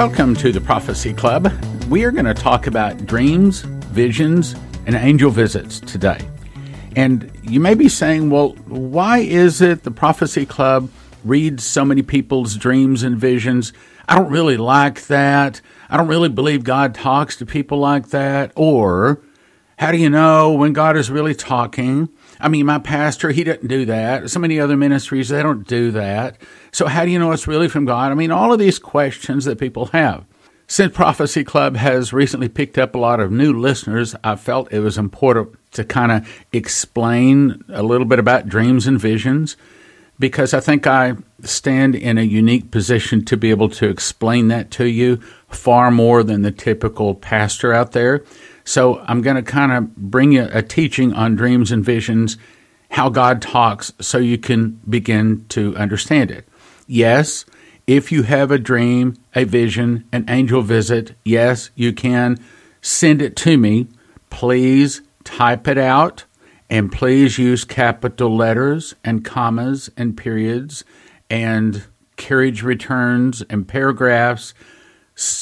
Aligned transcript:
Welcome 0.00 0.34
to 0.36 0.50
the 0.50 0.62
Prophecy 0.62 1.12
Club. 1.12 1.52
We 1.90 2.04
are 2.04 2.10
going 2.10 2.24
to 2.24 2.32
talk 2.32 2.66
about 2.66 3.04
dreams, 3.04 3.60
visions, 3.60 4.54
and 4.86 4.94
angel 4.94 5.30
visits 5.30 5.78
today. 5.78 6.26
And 6.96 7.30
you 7.42 7.60
may 7.60 7.74
be 7.74 7.90
saying, 7.90 8.30
well, 8.30 8.52
why 8.66 9.18
is 9.18 9.60
it 9.60 9.82
the 9.82 9.90
Prophecy 9.90 10.46
Club 10.46 10.88
reads 11.22 11.64
so 11.64 11.84
many 11.84 12.00
people's 12.00 12.56
dreams 12.56 13.02
and 13.02 13.18
visions? 13.18 13.74
I 14.08 14.16
don't 14.16 14.30
really 14.30 14.56
like 14.56 15.06
that. 15.08 15.60
I 15.90 15.98
don't 15.98 16.08
really 16.08 16.30
believe 16.30 16.64
God 16.64 16.94
talks 16.94 17.36
to 17.36 17.44
people 17.44 17.76
like 17.76 18.08
that. 18.08 18.52
Or, 18.56 19.20
how 19.76 19.92
do 19.92 19.98
you 19.98 20.08
know 20.08 20.52
when 20.52 20.72
God 20.72 20.96
is 20.96 21.10
really 21.10 21.34
talking? 21.34 22.08
I 22.40 22.48
mean, 22.48 22.64
my 22.64 22.78
pastor, 22.78 23.32
he 23.32 23.44
doesn't 23.44 23.68
do 23.68 23.84
that. 23.84 24.30
So 24.30 24.40
many 24.40 24.58
other 24.58 24.78
ministries, 24.78 25.28
they 25.28 25.42
don't 25.42 25.66
do 25.66 25.90
that. 25.90 26.38
So 26.72 26.86
how 26.86 27.04
do 27.04 27.10
you 27.10 27.18
know 27.18 27.32
it's 27.32 27.48
really 27.48 27.68
from 27.68 27.84
God? 27.84 28.12
I 28.12 28.14
mean, 28.14 28.30
all 28.30 28.52
of 28.52 28.58
these 28.58 28.78
questions 28.78 29.44
that 29.44 29.58
people 29.58 29.86
have. 29.86 30.24
Since 30.66 30.94
Prophecy 30.94 31.42
Club 31.42 31.76
has 31.76 32.12
recently 32.12 32.48
picked 32.48 32.78
up 32.78 32.94
a 32.94 32.98
lot 32.98 33.18
of 33.18 33.32
new 33.32 33.52
listeners, 33.52 34.14
I 34.22 34.36
felt 34.36 34.72
it 34.72 34.78
was 34.78 34.96
important 34.96 35.58
to 35.72 35.84
kind 35.84 36.12
of 36.12 36.44
explain 36.52 37.64
a 37.68 37.82
little 37.82 38.06
bit 38.06 38.20
about 38.20 38.48
dreams 38.48 38.86
and 38.86 39.00
visions 39.00 39.56
because 40.20 40.54
I 40.54 40.60
think 40.60 40.86
I 40.86 41.14
stand 41.42 41.96
in 41.96 42.18
a 42.18 42.22
unique 42.22 42.70
position 42.70 43.24
to 43.24 43.36
be 43.36 43.50
able 43.50 43.70
to 43.70 43.88
explain 43.88 44.48
that 44.48 44.70
to 44.72 44.84
you 44.84 45.16
far 45.48 45.90
more 45.90 46.22
than 46.22 46.42
the 46.42 46.52
typical 46.52 47.14
pastor 47.14 47.72
out 47.72 47.92
there. 47.92 48.22
So 48.62 49.00
I'm 49.08 49.22
going 49.22 49.36
to 49.36 49.42
kind 49.42 49.72
of 49.72 49.96
bring 49.96 50.30
you 50.32 50.48
a 50.52 50.62
teaching 50.62 51.12
on 51.14 51.34
dreams 51.34 51.72
and 51.72 51.84
visions, 51.84 52.36
how 52.90 53.08
God 53.08 53.40
talks, 53.40 53.92
so 53.98 54.18
you 54.18 54.38
can 54.38 54.78
begin 54.88 55.46
to 55.48 55.74
understand 55.76 56.30
it. 56.30 56.46
Yes, 56.92 57.44
if 57.86 58.10
you 58.10 58.24
have 58.24 58.50
a 58.50 58.58
dream, 58.58 59.14
a 59.34 59.44
vision, 59.44 60.08
an 60.10 60.24
angel 60.28 60.60
visit, 60.60 61.14
yes, 61.24 61.70
you 61.76 61.92
can 61.92 62.36
send 62.82 63.22
it 63.22 63.36
to 63.36 63.56
me. 63.56 63.86
Please 64.28 65.00
type 65.22 65.68
it 65.68 65.78
out 65.78 66.24
and 66.68 66.90
please 66.90 67.38
use 67.38 67.64
capital 67.64 68.34
letters 68.36 68.94
and 69.04 69.24
commas 69.24 69.88
and 69.96 70.16
periods 70.16 70.84
and 71.30 71.84
carriage 72.16 72.62
returns 72.64 73.42
and 73.42 73.68
paragraphs. 73.68 74.52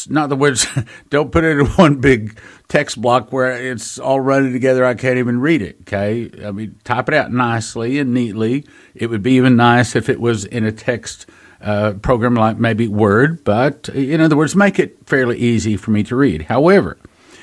In 0.09 0.17
other 0.17 0.37
words, 0.37 0.67
don't 1.11 1.33
put 1.33 1.45
it 1.45 1.59
in 1.59 1.67
one 1.67 1.97
big 1.97 2.39
text 2.69 3.01
block 3.01 3.33
where 3.33 3.53
it's 3.53 3.99
all 3.99 4.21
running 4.21 4.53
together. 4.53 4.85
I 4.85 4.95
can't 4.95 5.19
even 5.19 5.41
read 5.41 5.63
it. 5.63 5.79
Okay. 5.83 6.31
I 6.45 6.51
mean, 6.51 6.79
type 6.85 7.09
it 7.09 7.15
out 7.15 7.33
nicely 7.33 7.99
and 7.99 8.15
neatly. 8.15 8.67
It 8.95 9.09
would 9.09 9.23
be 9.23 9.33
even 9.33 9.57
nice 9.57 9.97
if 9.97 10.09
it 10.09 10.21
was 10.21 10.45
in 10.45 10.65
a 10.65 10.73
text 10.73 11.27
uh, 11.61 11.95
program 11.95 12.35
like 12.35 12.59
maybe 12.59 12.89
Word, 12.89 13.45
but 13.45 13.89
in 13.91 14.21
other 14.21 14.37
words, 14.37 14.55
make 14.55 14.79
it 14.79 14.99
fairly 15.07 15.39
easy 15.39 15.77
for 15.77 15.91
me 15.91 16.03
to 16.05 16.17
read. 16.17 16.43
However, 16.43 16.99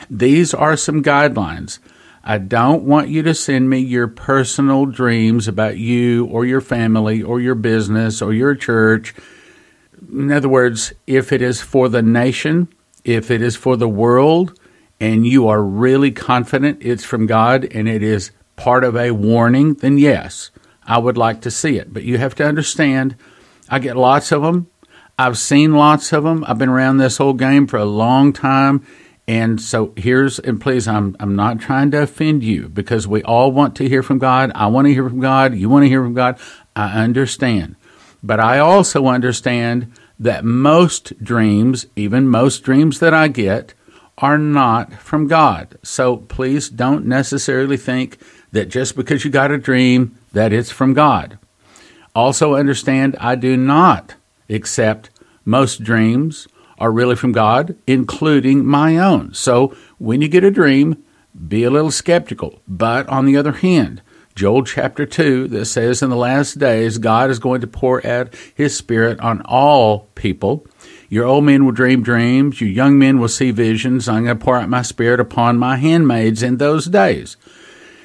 these 0.09 0.53
are 0.53 0.77
some 0.77 1.03
guidelines. 1.03 1.79
I 2.23 2.39
don't 2.39 2.83
want 2.83 3.09
you 3.09 3.21
to 3.23 3.35
send 3.35 3.69
me 3.69 3.79
your 3.79 4.07
personal 4.07 4.85
dreams 4.85 5.47
about 5.47 5.77
you 5.77 6.25
or 6.25 6.45
your 6.45 6.61
family 6.61 7.21
or 7.21 7.39
your 7.39 7.55
business 7.55 8.21
or 8.21 8.33
your 8.33 8.55
church. 8.55 9.13
In 10.11 10.31
other 10.31 10.49
words, 10.49 10.93
if 11.05 11.31
it 11.31 11.41
is 11.41 11.61
for 11.61 11.87
the 11.87 12.01
nation, 12.01 12.67
if 13.03 13.29
it 13.29 13.41
is 13.41 13.55
for 13.55 13.77
the 13.77 13.89
world, 13.89 14.59
and 14.99 15.27
you 15.27 15.47
are 15.47 15.61
really 15.61 16.11
confident 16.11 16.79
it's 16.81 17.03
from 17.03 17.25
God 17.25 17.65
and 17.71 17.87
it 17.87 18.01
is 18.01 18.31
part 18.55 18.83
of 18.83 18.95
a 18.95 19.11
warning, 19.11 19.75
then 19.75 19.97
yes, 19.97 20.51
I 20.85 20.97
would 20.97 21.17
like 21.17 21.41
to 21.41 21.51
see 21.51 21.77
it. 21.77 21.93
But 21.93 22.03
you 22.03 22.17
have 22.17 22.35
to 22.35 22.45
understand 22.45 23.15
I 23.69 23.79
get 23.79 23.97
lots 23.97 24.31
of 24.31 24.41
them. 24.41 24.69
I've 25.17 25.37
seen 25.37 25.73
lots 25.73 26.11
of 26.11 26.23
them. 26.23 26.43
I've 26.47 26.57
been 26.57 26.69
around 26.69 26.97
this 26.97 27.17
whole 27.17 27.33
game 27.33 27.67
for 27.67 27.77
a 27.77 27.85
long 27.85 28.33
time. 28.33 28.85
And 29.27 29.59
so 29.59 29.93
here's, 29.95 30.37
and 30.39 30.61
please, 30.61 30.87
I'm, 30.87 31.15
I'm 31.19 31.35
not 31.35 31.59
trying 31.59 31.89
to 31.91 32.03
offend 32.03 32.43
you 32.43 32.69
because 32.69 33.07
we 33.07 33.23
all 33.23 33.51
want 33.51 33.75
to 33.77 33.89
hear 33.89 34.03
from 34.03 34.19
God. 34.19 34.51
I 34.53 34.67
want 34.67 34.87
to 34.87 34.93
hear 34.93 35.07
from 35.09 35.19
God. 35.19 35.55
You 35.55 35.69
want 35.69 35.83
to 35.83 35.89
hear 35.89 36.03
from 36.03 36.13
God. 36.13 36.37
I 36.75 37.01
understand. 37.01 37.75
But 38.21 38.39
I 38.39 38.59
also 38.59 39.07
understand 39.07 39.91
that 40.19 40.45
most 40.45 41.23
dreams, 41.23 41.87
even 41.95 42.27
most 42.27 42.59
dreams 42.63 42.99
that 42.99 43.13
I 43.13 43.27
get, 43.27 43.73
are 44.17 44.37
not 44.37 44.93
from 44.93 45.27
God. 45.27 45.77
So 45.83 46.17
please 46.17 46.69
don't 46.69 47.05
necessarily 47.05 47.77
think 47.77 48.17
that 48.51 48.69
just 48.69 48.95
because 48.95 49.25
you 49.25 49.31
got 49.31 49.51
a 49.51 49.57
dream 49.57 50.17
that 50.33 50.53
it's 50.53 50.71
from 50.71 50.93
God. 50.93 51.37
Also, 52.15 52.55
understand 52.55 53.17
I 53.19 53.35
do 53.35 53.57
not 53.57 54.15
accept 54.49 55.09
most 55.43 55.83
dreams 55.83 56.47
are 56.79 56.91
really 56.91 57.15
from 57.15 57.33
God, 57.33 57.75
including 57.85 58.65
my 58.65 58.97
own. 58.97 59.33
So, 59.33 59.75
when 59.97 60.21
you 60.21 60.27
get 60.27 60.43
a 60.43 60.51
dream, 60.51 61.03
be 61.47 61.63
a 61.63 61.69
little 61.69 61.91
skeptical. 61.91 62.61
But 62.67 63.07
on 63.09 63.25
the 63.25 63.37
other 63.37 63.51
hand, 63.51 64.01
Joel 64.35 64.63
chapter 64.63 65.05
2 65.05 65.47
that 65.49 65.65
says 65.65 66.01
in 66.01 66.09
the 66.09 66.17
last 66.17 66.59
days 66.59 66.97
God 66.97 67.29
is 67.29 67.39
going 67.39 67.61
to 67.61 67.67
pour 67.67 68.05
out 68.05 68.33
his 68.53 68.75
spirit 68.75 69.19
on 69.21 69.41
all 69.45 70.09
people. 70.15 70.67
Your 71.07 71.23
old 71.23 71.45
men 71.45 71.63
will 71.63 71.71
dream 71.71 72.03
dreams, 72.03 72.59
your 72.59 72.69
young 72.69 72.99
men 72.99 73.19
will 73.19 73.29
see 73.29 73.51
visions. 73.51 74.09
I'm 74.09 74.25
going 74.25 74.37
to 74.37 74.43
pour 74.43 74.57
out 74.57 74.67
my 74.67 74.81
spirit 74.81 75.21
upon 75.21 75.57
my 75.57 75.77
handmaids 75.77 76.43
in 76.43 76.57
those 76.57 76.85
days. 76.85 77.37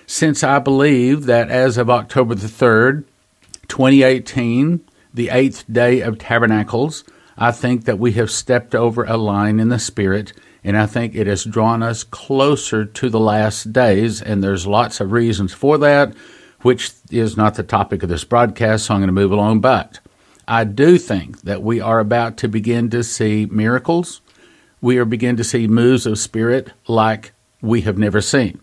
Since 0.07 0.45
I 0.45 0.61
believe 0.61 1.27
that 1.27 1.51
as 1.51 1.77
of 1.77 1.91
October 1.91 2.37
the 2.37 2.47
3rd, 2.47 3.05
2018, 3.71 4.85
the 5.15 5.31
eighth 5.31 5.65
day 5.73 6.01
of 6.01 6.19
tabernacles, 6.19 7.05
I 7.39 7.53
think 7.53 7.85
that 7.85 7.99
we 7.99 8.13
have 8.13 8.31
stepped 8.31 8.75
over 8.75 9.05
a 9.05 9.17
line 9.17 9.61
in 9.61 9.71
the 9.71 9.79
Spirit, 9.79 10.35
and 10.63 10.77
I 10.77 10.87
think 10.87 11.15
it 11.15 11.27
has 11.27 11.45
drawn 11.45 11.83
us 11.83 12.05
closer 12.05 12.85
to 12.85 13.09
the 13.09 13.21
last 13.21 13.73
days, 13.73 14.21
and 14.21 14.43
there's 14.43 14.67
lots 14.67 15.01
of 15.01 15.13
reasons 15.13 15.55
for 15.55 15.79
that, 15.79 16.15
which 16.61 16.91
is 17.11 17.37
not 17.37 17.55
the 17.55 17.63
topic 17.63 18.03
of 18.03 18.09
this 18.09 18.25
broadcast, 18.25 18.85
so 18.87 18.95
I'm 18.95 19.01
going 19.01 19.09
to 19.09 19.13
move 19.13 19.33
along. 19.33 19.61
But 19.61 20.01
I 20.47 20.65
do 20.65 20.99
think 20.99 21.43
that 21.43 21.63
we 21.63 21.81
are 21.81 22.01
about 22.01 22.37
to 22.39 22.49
begin 22.49 22.91
to 22.91 23.03
see 23.03 23.47
miracles. 23.47 24.21
We 24.83 24.99
are 24.99 25.05
beginning 25.05 25.37
to 25.37 25.45
see 25.45 25.69
moves 25.69 26.07
of 26.07 26.19
Spirit 26.19 26.73
like 26.89 27.33
we 27.63 27.83
have 27.83 27.97
never 27.97 28.21
seen 28.21 28.61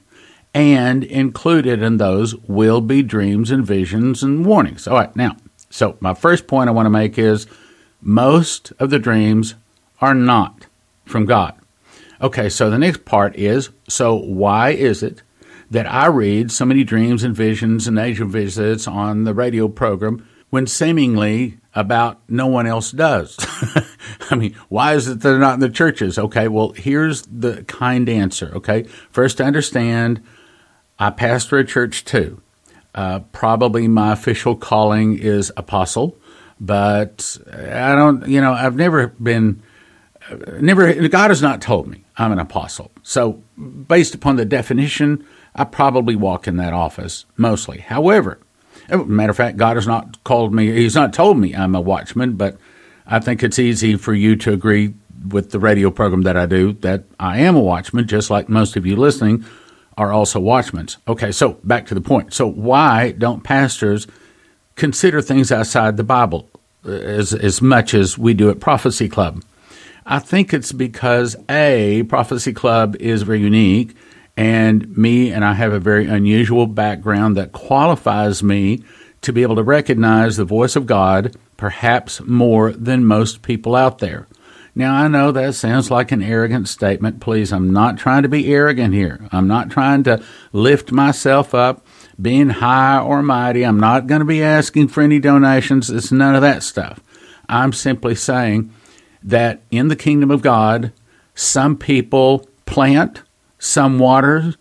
and 0.58 1.04
included 1.04 1.84
in 1.84 1.98
those 1.98 2.34
will 2.48 2.82
be 2.82 3.04
dreams 3.04 3.52
and 3.52 3.64
visions 3.64 4.24
and 4.24 4.44
warnings. 4.44 4.88
All 4.88 4.96
right, 4.96 5.16
now, 5.16 5.38
so 5.70 5.98
my 6.00 6.16
first 6.16 6.48
point 6.48 6.68
I 6.68 6.72
want 6.72 6.88
to 6.88 6.90
make 6.90 7.20
is 7.20 7.46
most 8.02 8.74
of 8.80 8.90
the 8.90 8.98
dreams 8.98 9.54
are 10.02 10.16
not 10.16 10.66
from 11.06 11.28
God. 11.28 11.54
Okay, 12.20 12.50
so 12.50 12.72
the 12.72 12.80
next 12.80 13.06
part 13.06 13.36
is 13.36 13.70
so 13.88 14.16
why 14.16 14.72
is 14.72 15.04
it 15.04 15.22
that 15.70 15.86
I 15.86 16.08
read 16.08 16.52
so 16.52 16.66
many 16.66 16.84
dreams 16.84 17.24
and 17.24 17.36
visions 17.36 17.88
and 17.88 18.00
angel 18.00 18.28
visits 18.28 18.88
on 18.88 19.26
the 19.26 19.36
radio 19.36 19.68
program 19.68 20.28
when 20.50 20.66
seemingly 20.66 21.60
about 21.76 22.20
no 22.28 22.48
one 22.48 22.66
else 22.66 22.92
does? 22.92 23.38
I 24.32 24.36
mean, 24.36 24.56
why 24.70 24.96
is 24.96 25.08
it 25.08 25.20
they're 25.20 25.38
not 25.38 25.54
in 25.54 25.60
the 25.60 25.70
churches? 25.70 26.18
Okay, 26.18 26.48
well, 26.48 26.70
here's 26.70 27.22
the 27.22 27.64
kind 27.66 28.10
answer. 28.10 28.52
Okay, 28.56 28.86
first 29.12 29.38
to 29.38 29.44
understand 29.44 30.24
I 31.00 31.10
pastor 31.12 31.58
a 31.58 31.66
church 31.66 32.06
too. 32.06 32.42
Uh, 32.96 33.20
probably 33.32 33.88
my 33.88 34.14
official 34.14 34.56
calling 34.56 35.20
is 35.20 35.52
apostle, 35.56 36.18
but 36.60 37.38
I 37.52 37.94
don't, 37.94 38.28
you 38.28 38.42
know, 38.42 38.54
I've 38.54 38.76
never 38.76 39.08
been, 39.08 39.62
never, 40.60 41.08
God 41.08 41.30
has 41.30 41.42
not 41.42 41.62
told 41.62 41.88
me 41.88 42.04
I'm 42.18 42.32
an 42.32 42.40
apostle. 42.40 42.92
So, 43.04 43.44
based 43.58 44.16
upon 44.16 44.38
the 44.38 44.46
definition, 44.46 45.24
I 45.56 45.66
probably 45.66 46.16
walk 46.16 46.48
in 46.48 46.58
that 46.58 46.74
office 46.74 47.26
mostly. 47.36 47.80
However, 47.80 48.40
matter 48.90 49.30
of 49.30 49.38
fact, 49.38 49.58
God 49.58 49.76
has 49.78 49.86
not 49.86 50.24
called 50.24 50.54
me, 50.54 50.72
He's 50.72 50.96
not 50.96 51.14
told 51.14 51.38
me 51.38 51.54
I'm 51.54 51.76
a 51.76 51.82
watchman, 51.82 52.34
but 52.34 52.58
I 53.06 53.20
think 53.20 53.44
it's 53.44 53.60
easy 53.60 53.96
for 53.96 54.16
you 54.16 54.36
to 54.38 54.54
agree 54.54 54.96
with 55.30 55.52
the 55.52 55.60
radio 55.60 55.92
program 55.92 56.24
that 56.24 56.38
I 56.38 56.48
do 56.48 56.74
that 56.74 57.04
I 57.20 57.40
am 57.40 57.56
a 57.56 57.62
watchman, 57.62 58.08
just 58.08 58.32
like 58.32 58.50
most 58.50 58.76
of 58.76 58.88
you 58.88 58.96
listening 58.96 59.46
are 59.98 60.14
also 60.14 60.40
watchmen. 60.40 60.88
Okay, 61.08 61.32
so 61.32 61.54
back 61.64 61.88
to 61.88 61.96
the 61.96 62.02
point. 62.02 62.34
So 62.34 62.48
why 62.48 63.12
don't 63.12 63.44
pastors 63.44 64.08
consider 64.76 65.22
things 65.22 65.52
outside 65.52 65.98
the 65.98 66.04
Bible 66.04 66.50
uh, 66.86 66.92
as 66.92 67.34
as 67.34 67.62
much 67.62 67.94
as 67.94 68.18
we 68.18 68.34
do 68.34 68.50
at 68.50 68.60
Prophecy 68.60 69.10
Club? 69.10 69.44
I 70.06 70.20
think 70.20 70.54
it's 70.54 70.72
because 70.72 71.36
a 71.50 72.04
Prophecy 72.04 72.54
Club 72.54 72.96
is 72.98 73.24
very 73.24 73.42
unique, 73.42 73.96
and 74.38 74.96
me 74.98 75.32
and 75.32 75.44
I 75.44 75.54
have 75.54 75.74
a 75.74 75.80
very 75.80 76.08
unusual 76.08 76.68
background 76.68 77.36
that 77.36 77.52
qualifies 77.52 78.42
me 78.42 78.84
to 79.22 79.34
be 79.34 79.42
able 79.42 79.56
to 79.56 79.64
recognize 79.64 80.38
the 80.38 80.46
voice 80.46 80.76
of 80.76 80.86
God 80.86 81.36
perhaps 81.58 82.22
more 82.22 82.72
than 82.72 83.04
most 83.04 83.42
people 83.42 83.76
out 83.76 83.98
there. 83.98 84.28
Now, 84.78 84.94
I 84.94 85.08
know 85.08 85.32
that 85.32 85.56
sounds 85.56 85.90
like 85.90 86.12
an 86.12 86.22
arrogant 86.22 86.68
statement. 86.68 87.20
Please, 87.20 87.52
I'm 87.52 87.74
not 87.74 87.98
trying 87.98 88.22
to 88.22 88.30
be 88.30 88.54
arrogant 88.54 88.94
here. 88.94 89.28
I'm 89.32 89.48
not 89.48 89.72
trying 89.72 90.04
to 90.04 90.24
lift 90.54 90.92
myself 90.92 91.56
up, 91.56 91.84
being 92.22 92.50
high 92.50 93.00
or 93.00 93.24
mighty. 93.24 93.66
I'm 93.66 93.80
not 93.80 94.06
going 94.06 94.20
to 94.20 94.26
be 94.26 94.44
asking 94.44 94.90
for 94.90 95.02
any 95.02 95.18
donations. 95.18 95.90
It's 95.90 96.12
none 96.12 96.36
of 96.36 96.44
that 96.44 96.62
stuff. 96.62 97.02
I'm 97.50 97.74
simply 97.74 98.14
saying 98.14 98.72
that 99.24 99.64
in 99.72 99.88
the 99.88 99.96
kingdom 99.96 100.30
of 100.30 100.44
God, 100.44 100.94
some 101.34 101.76
people 101.76 102.48
plant, 102.68 103.24
some 103.58 103.98
water, 103.98 104.54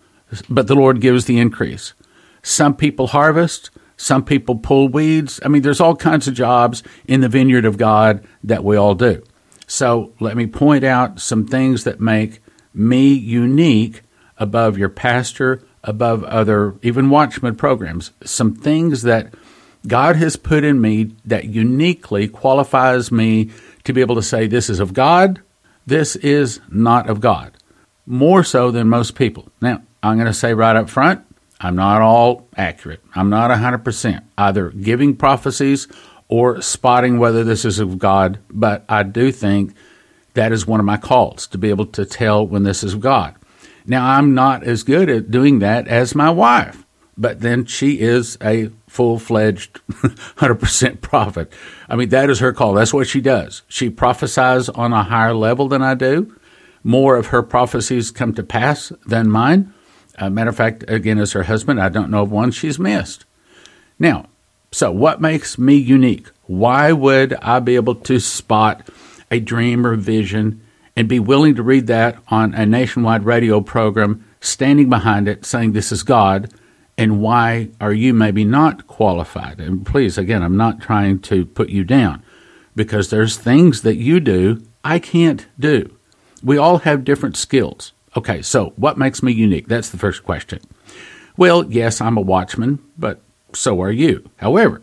but 0.49 0.67
the 0.67 0.75
Lord 0.75 1.03
gives 1.03 1.27
the 1.27 1.39
increase. 1.39 1.93
Some 2.43 2.75
people 2.75 3.09
harvest, 3.09 3.69
some 3.99 4.25
people 4.25 4.57
pull 4.57 4.89
weeds. 4.89 5.41
I 5.45 5.49
mean, 5.49 5.61
there's 5.61 5.81
all 5.81 5.95
kinds 5.95 6.27
of 6.27 6.33
jobs 6.33 6.83
in 7.07 7.21
the 7.21 7.29
vineyard 7.29 7.67
of 7.67 7.77
God 7.77 8.27
that 8.43 8.65
we 8.65 8.77
all 8.77 8.95
do. 8.95 9.23
So 9.67 10.13
let 10.21 10.37
me 10.37 10.47
point 10.47 10.85
out 10.85 11.21
some 11.21 11.47
things 11.47 11.85
that 11.85 12.01
make 12.01 12.41
me 12.73 13.13
unique 13.13 14.03
above 14.39 14.79
your 14.79 14.89
pastor, 14.89 15.63
above 15.83 16.23
other, 16.25 16.75
even 16.83 17.11
watchman 17.11 17.57
programs. 17.57 18.13
Some 18.25 18.55
things 18.55 19.03
that 19.03 19.33
God 19.87 20.17
has 20.17 20.37
put 20.37 20.65
in 20.65 20.81
me 20.81 21.15
that 21.25 21.47
uniquely 21.47 22.29
qualifies 22.29 23.11
me 23.11 23.51
to 23.85 23.93
be 23.93 24.01
able 24.01 24.17
to 24.17 24.23
say, 24.23 24.47
this 24.47 24.69
is 24.69 24.81
of 24.81 24.93
God, 24.93 25.41
this 25.87 26.17
is 26.17 26.61
not 26.69 27.09
of 27.09 27.21
God, 27.21 27.57
more 28.05 28.43
so 28.43 28.71
than 28.71 28.89
most 28.89 29.15
people. 29.15 29.51
Now, 29.61 29.83
I'm 30.03 30.17
going 30.17 30.27
to 30.27 30.35
say 30.35 30.55
right 30.55 30.77
up 30.77 30.91
front, 30.91 31.25
I'm 31.61 31.77
not 31.77 32.03
all 32.03 32.49
accurate. 32.57 33.03
I'm 33.15 33.31
not 33.31 33.51
100%, 33.51 34.23
either 34.37 34.71
giving 34.71 35.17
prophecies 35.17 35.89
or 36.29 36.61
spotting 36.61 37.19
whether 37.19 37.45
this 37.45 37.65
is 37.65 37.79
of 37.79 37.99
God, 37.99 38.39
but 38.51 38.85
I 38.89 39.03
do 39.03 39.31
think 39.31 39.75
that 40.35 40.53
is 40.53 40.67
one 40.67 40.81
of 40.81 40.87
my 40.87 40.97
calls 40.97 41.47
to 41.49 41.59
be 41.59 41.71
able 41.71 41.87
to 41.87 42.05
tell 42.05 42.47
when 42.47 42.65
this 42.65 42.83
is 42.83 42.95
of 42.95 43.01
God. 43.01 43.35
Now, 43.87 44.07
I'm 44.07 44.35
not 44.35 44.65
as 44.65 44.83
good 44.83 45.09
at 45.09 45.31
doing 45.31 45.61
that 45.61 45.87
as 45.87 46.15
my 46.15 46.31
wife, 46.31 46.85
but 47.17 47.41
then 47.41 47.65
she 47.65 48.01
is 48.01 48.37
a 48.43 48.71
full 48.89 49.19
fledged 49.19 49.81
100% 49.91 51.01
prophet. 51.01 51.53
I 51.89 51.97
mean, 51.97 52.09
that 52.09 52.29
is 52.29 52.41
her 52.41 52.53
call. 52.53 52.75
That's 52.75 52.93
what 52.93 53.07
she 53.07 53.21
does. 53.21 53.63
She 53.69 53.89
prophesies 53.89 54.69
on 54.69 54.93
a 54.93 55.05
higher 55.05 55.35
level 55.35 55.69
than 55.69 55.83
I 55.83 55.95
do. 55.95 56.35
More 56.83 57.17
of 57.17 57.29
her 57.29 57.43
prophecies 57.43 58.11
come 58.11 58.35
to 58.35 58.43
pass 58.43 58.93
than 59.07 59.31
mine. 59.31 59.73
Uh, 60.19 60.31
matter 60.31 60.51
of 60.51 60.57
fact, 60.57 60.85
again, 60.89 61.19
as 61.19 61.33
her 61.33 61.45
husband, 61.45 61.81
I 61.81 61.89
don't 61.89 62.11
know 62.11 62.23
of 62.23 62.31
one 62.31 62.51
she's 62.51 62.79
missed. 62.79 63.25
Now, 63.99 64.27
so 64.73 64.91
what 64.91 65.21
makes 65.21 65.59
me 65.59 65.77
unique? 65.77 66.29
Why 66.45 66.93
would 66.93 67.35
I 67.35 67.61
be 67.61 67.77
able 67.77 67.95
to 67.97 68.21
spot 68.21 68.89
a 69.31 69.41
dream 69.41 69.87
or 69.87 69.97
vision 69.97 70.63
and 70.95 71.09
be 71.09 71.19
willing 71.19 71.55
to 71.57 71.63
read 71.63 71.87
that 71.89 72.19
on 72.29 72.55
a 72.55 72.65
nationwide 72.67 73.25
radio 73.25 73.61
program, 73.61 74.25
standing 74.41 74.89
behind 74.89 75.29
it, 75.29 75.45
saying 75.45 75.73
this 75.73 75.93
is 75.93 76.03
God? 76.03 76.53
And 76.99 77.21
why 77.21 77.69
are 77.81 77.93
you 77.93 78.15
maybe 78.15 78.45
not 78.45 78.87
qualified? 78.87 79.61
And 79.61 79.85
please, 79.85 80.17
again, 80.17 80.43
I'm 80.43 80.57
not 80.57 80.81
trying 80.81 81.19
to 81.21 81.45
put 81.45 81.69
you 81.69 81.85
down 81.85 82.23
because 82.75 83.11
there's 83.11 83.37
things 83.37 83.83
that 83.83 83.97
you 83.97 84.21
do 84.21 84.63
I 84.87 85.01
can't 85.01 85.45
do. 85.59 85.97
We 86.45 86.59
all 86.59 86.79
have 86.79 87.05
different 87.05 87.37
skills. 87.37 87.93
Okay, 88.17 88.41
so 88.41 88.73
what 88.77 88.97
makes 88.97 89.21
me 89.21 89.33
unique? 89.33 89.67
That's 89.67 89.91
the 89.91 89.99
first 89.99 90.23
question. 90.23 90.61
Well, 91.37 91.67
yes, 91.69 92.01
I'm 92.01 92.17
a 92.17 92.21
watchman, 92.21 92.79
but 92.97 93.21
so 93.57 93.83
are 93.83 93.91
you. 93.91 94.29
However, 94.37 94.83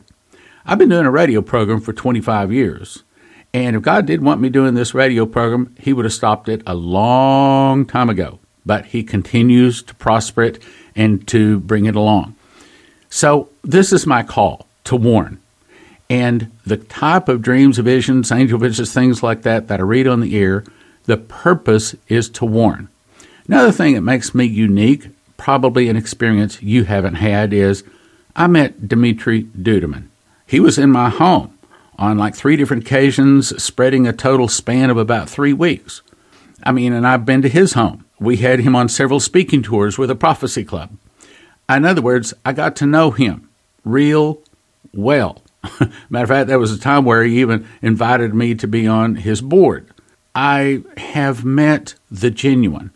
I've 0.65 0.77
been 0.77 0.89
doing 0.89 1.05
a 1.05 1.11
radio 1.11 1.41
program 1.41 1.81
for 1.81 1.93
25 1.93 2.51
years. 2.51 3.03
And 3.53 3.75
if 3.75 3.81
God 3.81 4.05
did 4.05 4.23
want 4.23 4.41
me 4.41 4.49
doing 4.49 4.73
this 4.73 4.93
radio 4.93 5.25
program, 5.25 5.75
He 5.79 5.93
would 5.93 6.05
have 6.05 6.13
stopped 6.13 6.49
it 6.49 6.63
a 6.65 6.73
long 6.73 7.85
time 7.85 8.09
ago. 8.09 8.39
But 8.65 8.87
He 8.87 9.03
continues 9.03 9.83
to 9.83 9.95
prosper 9.95 10.43
it 10.43 10.63
and 10.95 11.27
to 11.27 11.59
bring 11.59 11.85
it 11.85 11.95
along. 11.95 12.35
So, 13.09 13.49
this 13.61 13.93
is 13.93 14.07
my 14.07 14.23
call 14.23 14.67
to 14.85 14.95
warn. 14.95 15.39
And 16.09 16.51
the 16.65 16.77
type 16.77 17.29
of 17.29 17.41
dreams, 17.41 17.77
visions, 17.77 18.31
angel 18.31 18.59
visions, 18.59 18.93
things 18.93 19.21
like 19.21 19.43
that 19.43 19.67
that 19.67 19.79
I 19.79 19.83
read 19.83 20.07
on 20.07 20.21
the 20.21 20.35
ear, 20.35 20.63
the 21.05 21.17
purpose 21.17 21.95
is 22.07 22.29
to 22.29 22.45
warn. 22.45 22.87
Another 23.47 23.71
thing 23.71 23.93
that 23.93 24.01
makes 24.01 24.33
me 24.33 24.45
unique, 24.45 25.09
probably 25.37 25.89
an 25.89 25.97
experience 25.97 26.61
you 26.61 26.85
haven't 26.85 27.15
had, 27.15 27.53
is 27.53 27.83
I 28.35 28.47
met 28.47 28.87
Dimitri 28.87 29.43
Duduman. 29.43 30.07
He 30.47 30.59
was 30.59 30.77
in 30.77 30.91
my 30.91 31.09
home 31.09 31.57
on 31.97 32.17
like 32.17 32.35
three 32.35 32.55
different 32.55 32.83
occasions, 32.83 33.61
spreading 33.61 34.07
a 34.07 34.13
total 34.13 34.47
span 34.47 34.89
of 34.89 34.97
about 34.97 35.29
three 35.29 35.53
weeks. 35.53 36.01
I 36.63 36.71
mean, 36.71 36.93
and 36.93 37.05
I've 37.05 37.25
been 37.25 37.41
to 37.43 37.49
his 37.49 37.73
home. 37.73 38.05
We 38.19 38.37
had 38.37 38.59
him 38.59 38.75
on 38.75 38.89
several 38.89 39.19
speaking 39.19 39.61
tours 39.61 39.97
with 39.97 40.09
a 40.09 40.15
prophecy 40.15 40.63
club. 40.63 40.91
In 41.69 41.85
other 41.85 42.01
words, 42.01 42.33
I 42.45 42.53
got 42.53 42.75
to 42.77 42.85
know 42.85 43.11
him 43.11 43.49
real 43.85 44.41
well. 44.93 45.41
Matter 46.09 46.23
of 46.23 46.29
fact, 46.29 46.47
there 46.47 46.59
was 46.59 46.71
a 46.71 46.79
time 46.79 47.05
where 47.05 47.23
he 47.23 47.39
even 47.41 47.67
invited 47.81 48.33
me 48.33 48.55
to 48.55 48.67
be 48.67 48.87
on 48.87 49.15
his 49.15 49.41
board. 49.41 49.87
I 50.35 50.83
have 50.97 51.45
met 51.45 51.95
the 52.09 52.31
genuine. 52.31 52.91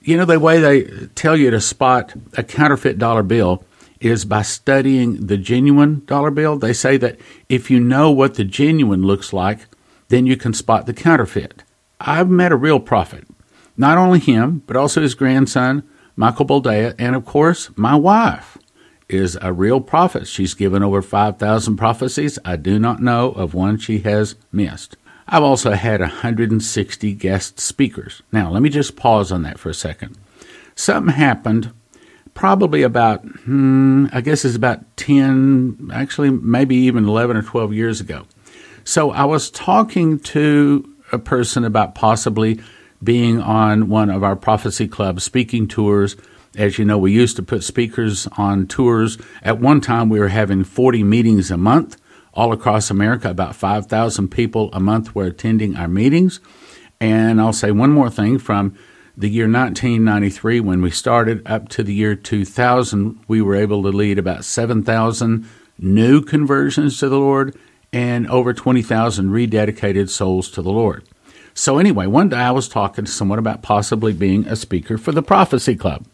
You 0.00 0.16
know, 0.16 0.24
the 0.24 0.38
way 0.38 0.60
they 0.60 1.06
tell 1.14 1.36
you 1.36 1.50
to 1.50 1.60
spot 1.60 2.12
a 2.36 2.42
counterfeit 2.42 2.98
dollar 2.98 3.22
bill 3.22 3.64
is 4.04 4.24
by 4.24 4.42
studying 4.42 5.26
the 5.26 5.36
genuine 5.36 6.02
dollar 6.06 6.30
bill. 6.30 6.58
They 6.58 6.72
say 6.72 6.96
that 6.98 7.18
if 7.48 7.70
you 7.70 7.80
know 7.80 8.10
what 8.10 8.34
the 8.34 8.44
genuine 8.44 9.02
looks 9.02 9.32
like, 9.32 9.66
then 10.08 10.26
you 10.26 10.36
can 10.36 10.52
spot 10.52 10.86
the 10.86 10.92
counterfeit. 10.92 11.62
I've 12.00 12.28
met 12.28 12.52
a 12.52 12.56
real 12.56 12.80
prophet. 12.80 13.26
Not 13.76 13.98
only 13.98 14.18
him, 14.18 14.62
but 14.66 14.76
also 14.76 15.00
his 15.00 15.14
grandson, 15.14 15.88
Michael 16.16 16.46
Boldea, 16.46 16.94
and 16.98 17.16
of 17.16 17.24
course, 17.24 17.70
my 17.76 17.94
wife 17.94 18.58
is 19.08 19.38
a 19.40 19.52
real 19.52 19.80
prophet. 19.80 20.26
She's 20.26 20.54
given 20.54 20.82
over 20.82 21.00
5,000 21.00 21.76
prophecies. 21.76 22.38
I 22.44 22.56
do 22.56 22.78
not 22.78 23.00
know 23.00 23.30
of 23.32 23.54
one 23.54 23.78
she 23.78 24.00
has 24.00 24.34
missed. 24.50 24.96
I've 25.28 25.42
also 25.42 25.72
had 25.72 26.00
160 26.00 27.14
guest 27.14 27.60
speakers. 27.60 28.22
Now, 28.32 28.50
let 28.50 28.62
me 28.62 28.68
just 28.68 28.96
pause 28.96 29.30
on 29.30 29.42
that 29.42 29.58
for 29.58 29.70
a 29.70 29.74
second. 29.74 30.18
Something 30.74 31.14
happened 31.14 31.72
probably 32.42 32.82
about, 32.82 33.20
hmm, 33.44 34.06
I 34.12 34.20
guess 34.20 34.44
it's 34.44 34.56
about 34.56 34.96
10, 34.96 35.92
actually, 35.94 36.30
maybe 36.30 36.74
even 36.74 37.06
11 37.06 37.36
or 37.36 37.42
12 37.42 37.72
years 37.72 38.00
ago. 38.00 38.26
So 38.82 39.12
I 39.12 39.26
was 39.26 39.48
talking 39.48 40.18
to 40.18 40.92
a 41.12 41.20
person 41.20 41.64
about 41.64 41.94
possibly 41.94 42.60
being 43.00 43.40
on 43.40 43.88
one 43.88 44.10
of 44.10 44.24
our 44.24 44.34
Prophecy 44.34 44.88
Club 44.88 45.20
speaking 45.20 45.68
tours. 45.68 46.16
As 46.56 46.80
you 46.80 46.84
know, 46.84 46.98
we 46.98 47.12
used 47.12 47.36
to 47.36 47.44
put 47.44 47.62
speakers 47.62 48.26
on 48.36 48.66
tours. 48.66 49.18
At 49.44 49.60
one 49.60 49.80
time, 49.80 50.08
we 50.08 50.18
were 50.18 50.26
having 50.26 50.64
40 50.64 51.04
meetings 51.04 51.52
a 51.52 51.56
month 51.56 51.96
all 52.34 52.52
across 52.52 52.90
America. 52.90 53.30
About 53.30 53.54
5,000 53.54 54.26
people 54.32 54.68
a 54.72 54.80
month 54.80 55.14
were 55.14 55.26
attending 55.26 55.76
our 55.76 55.86
meetings. 55.86 56.40
And 57.00 57.40
I'll 57.40 57.52
say 57.52 57.70
one 57.70 57.92
more 57.92 58.10
thing 58.10 58.40
from 58.40 58.76
the 59.16 59.28
year 59.28 59.44
1993, 59.44 60.60
when 60.60 60.80
we 60.80 60.90
started, 60.90 61.42
up 61.46 61.68
to 61.70 61.82
the 61.82 61.92
year 61.92 62.14
2000, 62.14 63.18
we 63.28 63.42
were 63.42 63.54
able 63.54 63.82
to 63.82 63.90
lead 63.90 64.18
about 64.18 64.44
7,000 64.44 65.46
new 65.78 66.22
conversions 66.22 66.98
to 66.98 67.08
the 67.08 67.18
Lord 67.18 67.56
and 67.92 68.28
over 68.30 68.54
20,000 68.54 69.28
rededicated 69.28 70.08
souls 70.08 70.50
to 70.52 70.62
the 70.62 70.70
Lord. 70.70 71.04
So, 71.54 71.78
anyway, 71.78 72.06
one 72.06 72.30
day 72.30 72.38
I 72.38 72.50
was 72.50 72.68
talking 72.68 73.04
to 73.04 73.10
someone 73.10 73.38
about 73.38 73.62
possibly 73.62 74.14
being 74.14 74.46
a 74.46 74.56
speaker 74.56 74.96
for 74.96 75.12
the 75.12 75.22
Prophecy 75.22 75.76
Club. 75.76 76.06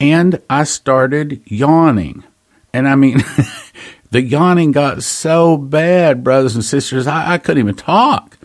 And 0.00 0.42
I 0.50 0.64
started 0.64 1.40
yawning. 1.46 2.24
And 2.72 2.88
I 2.88 2.96
mean, 2.96 3.18
the 4.10 4.22
yawning 4.22 4.72
got 4.72 5.04
so 5.04 5.56
bad, 5.56 6.24
brothers 6.24 6.56
and 6.56 6.64
sisters, 6.64 7.06
I, 7.06 7.34
I 7.34 7.38
couldn't 7.38 7.62
even 7.62 7.76
talk. 7.76 8.36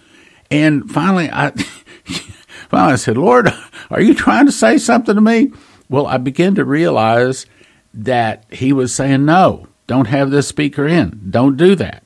And 0.51 0.89
finally, 0.89 1.29
I 1.31 1.49
finally 2.69 2.93
I 2.93 2.97
said, 2.97 3.17
Lord, 3.17 3.51
are 3.89 4.01
you 4.01 4.13
trying 4.13 4.45
to 4.45 4.51
say 4.51 4.77
something 4.77 5.15
to 5.15 5.21
me? 5.21 5.51
Well, 5.89 6.07
I 6.07 6.17
began 6.17 6.55
to 6.55 6.65
realize 6.65 7.45
that 7.93 8.45
he 8.51 8.71
was 8.71 8.93
saying, 8.93 9.25
no, 9.25 9.67
don't 9.87 10.07
have 10.07 10.29
this 10.29 10.47
speaker 10.47 10.87
in. 10.87 11.27
Don't 11.29 11.57
do 11.57 11.75
that. 11.75 12.03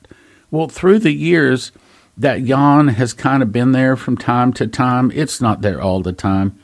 Well, 0.50 0.68
through 0.68 1.00
the 1.00 1.12
years, 1.12 1.72
that 2.16 2.42
yawn 2.42 2.88
has 2.88 3.12
kind 3.12 3.42
of 3.42 3.52
been 3.52 3.72
there 3.72 3.96
from 3.96 4.16
time 4.16 4.52
to 4.54 4.66
time. 4.66 5.10
It's 5.14 5.40
not 5.40 5.62
there 5.62 5.80
all 5.80 6.00
the 6.00 6.12
time. 6.12 6.58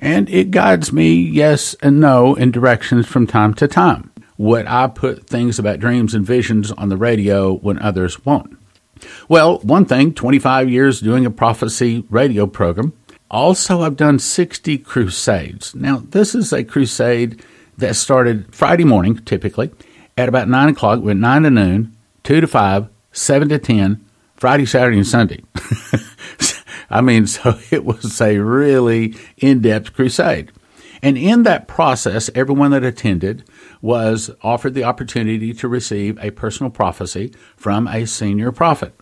And 0.00 0.28
it 0.30 0.50
guides 0.50 0.92
me, 0.92 1.14
yes 1.14 1.74
and 1.82 2.00
no, 2.00 2.34
in 2.34 2.50
directions 2.50 3.06
from 3.06 3.26
time 3.26 3.54
to 3.54 3.66
time 3.66 4.12
What 4.36 4.68
I 4.68 4.88
put 4.88 5.26
things 5.26 5.58
about 5.58 5.80
dreams 5.80 6.14
and 6.14 6.24
visions 6.24 6.70
on 6.72 6.90
the 6.90 6.96
radio 6.96 7.54
when 7.54 7.78
others 7.78 8.24
won't? 8.24 8.56
Well, 9.28 9.58
one 9.58 9.84
thing, 9.84 10.14
25 10.14 10.70
years 10.70 11.00
doing 11.00 11.26
a 11.26 11.30
prophecy 11.30 12.04
radio 12.10 12.46
program. 12.46 12.92
Also, 13.30 13.82
I've 13.82 13.96
done 13.96 14.18
60 14.18 14.78
crusades. 14.78 15.74
Now, 15.74 16.02
this 16.10 16.34
is 16.34 16.52
a 16.52 16.64
crusade 16.64 17.42
that 17.76 17.96
started 17.96 18.54
Friday 18.54 18.84
morning, 18.84 19.18
typically, 19.18 19.70
at 20.16 20.28
about 20.28 20.48
9 20.48 20.68
o'clock, 20.68 21.02
went 21.02 21.20
9 21.20 21.42
to 21.42 21.50
noon, 21.50 21.96
2 22.22 22.40
to 22.40 22.46
5, 22.46 22.88
7 23.12 23.48
to 23.48 23.58
10, 23.58 24.04
Friday, 24.36 24.66
Saturday, 24.66 24.98
and 24.98 25.06
Sunday. 25.06 25.42
I 26.90 27.00
mean, 27.00 27.26
so 27.26 27.58
it 27.70 27.84
was 27.84 28.20
a 28.20 28.38
really 28.38 29.16
in 29.36 29.60
depth 29.60 29.92
crusade. 29.92 30.52
And 31.02 31.18
in 31.18 31.42
that 31.42 31.68
process, 31.68 32.30
everyone 32.34 32.70
that 32.70 32.82
attended 32.82 33.44
was 33.82 34.30
offered 34.42 34.74
the 34.74 34.84
opportunity 34.84 35.52
to 35.52 35.68
receive 35.68 36.18
a 36.18 36.30
personal 36.30 36.70
prophecy 36.70 37.34
from 37.56 37.86
a 37.86 38.06
senior 38.06 38.50
prophet. 38.50 38.94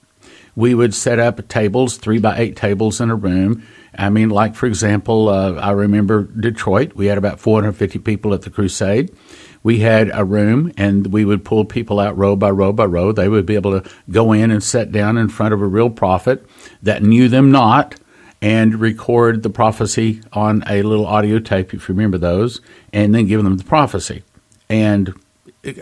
We 0.57 0.75
would 0.75 0.95
set 0.95 1.19
up 1.19 1.47
tables, 1.49 1.97
three 1.97 2.19
by 2.19 2.39
eight 2.39 2.57
tables 2.57 3.01
in 3.01 3.11
a 3.11 3.17
room. 3.17 3.67
I 3.97 4.11
mean, 4.11 4.31
like 4.31 4.55
for 4.55 4.67
example, 4.67 5.29
uh, 5.29 5.53
I 5.55 5.71
remember 5.71 6.25
Detroit. 6.25 6.95
We 6.95 7.07
had 7.07 7.19
about 7.19 7.41
450 7.41 7.99
people 8.01 8.35
at 8.35 8.43
the 8.43 8.51
crusade. 8.51 9.15
We 9.63 9.79
had 9.79 10.11
a 10.13 10.25
room, 10.25 10.73
and 10.77 11.07
we 11.13 11.25
would 11.25 11.45
pull 11.45 11.65
people 11.65 11.99
out 11.99 12.19
row 12.19 12.37
by 12.37 12.51
row 12.51 12.73
by 12.73 12.85
row. 12.85 13.13
They 13.13 13.29
would 13.29 13.47
be 13.47 13.55
able 13.55 13.81
to 13.81 13.91
go 14.11 14.33
in 14.33 14.51
and 14.51 14.63
sit 14.63 14.93
down 14.93 15.17
in 15.17 15.29
front 15.29 15.55
of 15.55 15.63
a 15.63 15.67
real 15.67 15.89
prophet 15.89 16.45
that 16.83 17.03
knew 17.03 17.29
them 17.29 17.51
not 17.51 17.97
and 18.43 18.79
record 18.79 19.43
the 19.43 19.49
prophecy 19.49 20.21
on 20.35 20.63
a 20.69 20.83
little 20.83 21.07
audio 21.07 21.39
tape, 21.39 21.73
if 21.73 21.89
you 21.89 21.95
remember 21.95 22.19
those, 22.19 22.61
and 22.93 23.15
then 23.15 23.27
give 23.27 23.43
them 23.43 23.57
the 23.57 23.65
prophecy. 23.65 24.23
And 24.69 25.15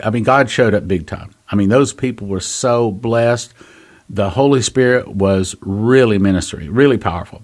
I 0.01 0.09
mean, 0.09 0.23
God 0.23 0.49
showed 0.49 0.73
up 0.73 0.87
big 0.87 1.05
time. 1.05 1.35
I 1.51 1.57
mean, 1.57 1.67
those 1.67 1.91
people 1.91 2.27
were 2.27 2.39
so 2.39 2.89
blessed. 2.89 3.53
The 4.09 4.31
Holy 4.31 4.61
Spirit 4.61 5.07
was 5.07 5.55
really 5.61 6.17
ministering, 6.17 6.71
really 6.71 6.97
powerful. 6.97 7.43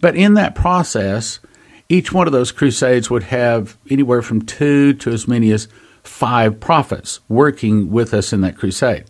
But 0.00 0.16
in 0.16 0.34
that 0.34 0.54
process, 0.54 1.40
each 1.88 2.12
one 2.12 2.26
of 2.26 2.32
those 2.32 2.52
crusades 2.52 3.10
would 3.10 3.24
have 3.24 3.76
anywhere 3.90 4.22
from 4.22 4.42
two 4.42 4.94
to 4.94 5.10
as 5.10 5.28
many 5.28 5.50
as 5.50 5.68
five 6.02 6.60
prophets 6.60 7.20
working 7.28 7.90
with 7.90 8.14
us 8.14 8.32
in 8.32 8.40
that 8.42 8.56
crusade. 8.56 9.04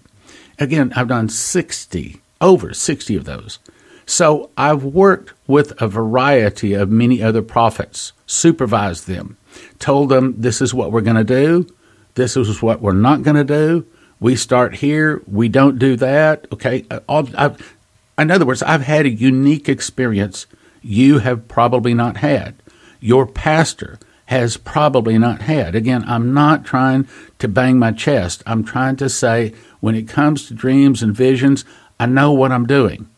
Again, 0.59 0.93
I've 0.95 1.09
done 1.09 1.29
60, 1.29 2.21
over 2.41 2.73
60 2.73 3.17
of 3.17 3.25
those. 3.25 3.59
So 4.07 4.51
I've 4.57 4.85
worked 4.85 5.33
with 5.47 5.81
a 5.81 5.89
variety 5.89 6.75
of 6.75 6.91
many 6.91 7.23
other 7.23 7.43
prophets, 7.43 8.13
supervised 8.27 9.07
them, 9.07 9.37
told 9.79 10.11
them 10.11 10.35
this 10.39 10.61
is 10.61 10.75
what 10.75 10.93
we're 10.93 11.01
going 11.01 11.17
to 11.17 11.25
do, 11.25 11.67
this 12.15 12.37
is 12.37 12.63
what 12.63 12.81
we're 12.81 12.93
not 12.93 13.23
going 13.23 13.37
to 13.37 13.45
do. 13.45 13.87
We 14.21 14.37
start 14.37 14.77
here, 14.77 15.23
we 15.27 15.49
don't 15.49 15.79
do 15.79 15.97
that. 15.97 16.47
Okay. 16.53 16.87
Uh, 16.91 17.01
I've, 17.09 17.77
in 18.19 18.31
other 18.31 18.47
words, 18.47 18.63
I've 18.63 18.83
had 18.83 19.07
a 19.07 19.11
unique 19.11 19.69
experience 19.69 20.47
you 20.83 21.19
have 21.19 21.49
probably 21.49 21.95
not 21.95 22.19
had. 22.19 22.55
Your 23.01 23.27
pastor 23.27 23.99
has 24.27 24.57
probably 24.57 25.19
not 25.19 25.43
had. 25.43 25.75
Again, 25.75 26.05
I'm 26.07 26.33
not 26.33 26.65
trying 26.65 27.09
to 27.39 27.49
bang 27.49 27.79
my 27.79 27.93
chest. 27.93 28.43
I'm 28.47 28.65
trying 28.65 28.97
to 28.97 29.09
say 29.09 29.55
when 29.81 29.95
it 29.95 30.09
comes 30.09 30.47
to 30.47 30.55
dreams 30.55 31.03
and 31.03 31.15
visions, 31.15 31.65
I 32.01 32.07
know 32.07 32.33
what 32.33 32.53
I'm 32.53 32.67
doing. 32.67 33.09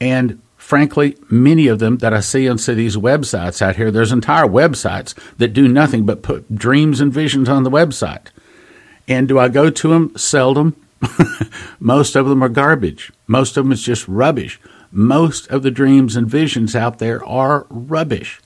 And 0.00 0.40
frankly, 0.56 1.16
many 1.30 1.66
of 1.66 1.78
them 1.78 1.98
that 1.98 2.14
I 2.14 2.20
see 2.20 2.48
on 2.48 2.56
these 2.56 2.96
websites 2.96 3.60
out 3.60 3.76
here, 3.76 3.90
there's 3.90 4.12
entire 4.12 4.46
websites 4.46 5.14
that 5.38 5.52
do 5.52 5.66
nothing 5.66 6.06
but 6.06 6.22
put 6.22 6.54
dreams 6.54 7.00
and 7.00 7.12
visions 7.12 7.48
on 7.48 7.64
the 7.64 7.70
website. 7.70 8.28
And 9.08 9.26
do 9.26 9.38
I 9.38 9.48
go 9.48 9.70
to 9.70 9.88
them? 9.88 10.16
Seldom. 10.16 10.76
Most 11.80 12.14
of 12.14 12.28
them 12.28 12.42
are 12.42 12.48
garbage. 12.48 13.10
Most 13.26 13.56
of 13.56 13.64
them 13.64 13.72
is 13.72 13.82
just 13.82 14.06
rubbish. 14.06 14.60
Most 14.92 15.48
of 15.48 15.62
the 15.62 15.70
dreams 15.70 16.14
and 16.14 16.28
visions 16.28 16.76
out 16.76 16.98
there 16.98 17.24
are 17.24 17.66
rubbish. 17.70 18.40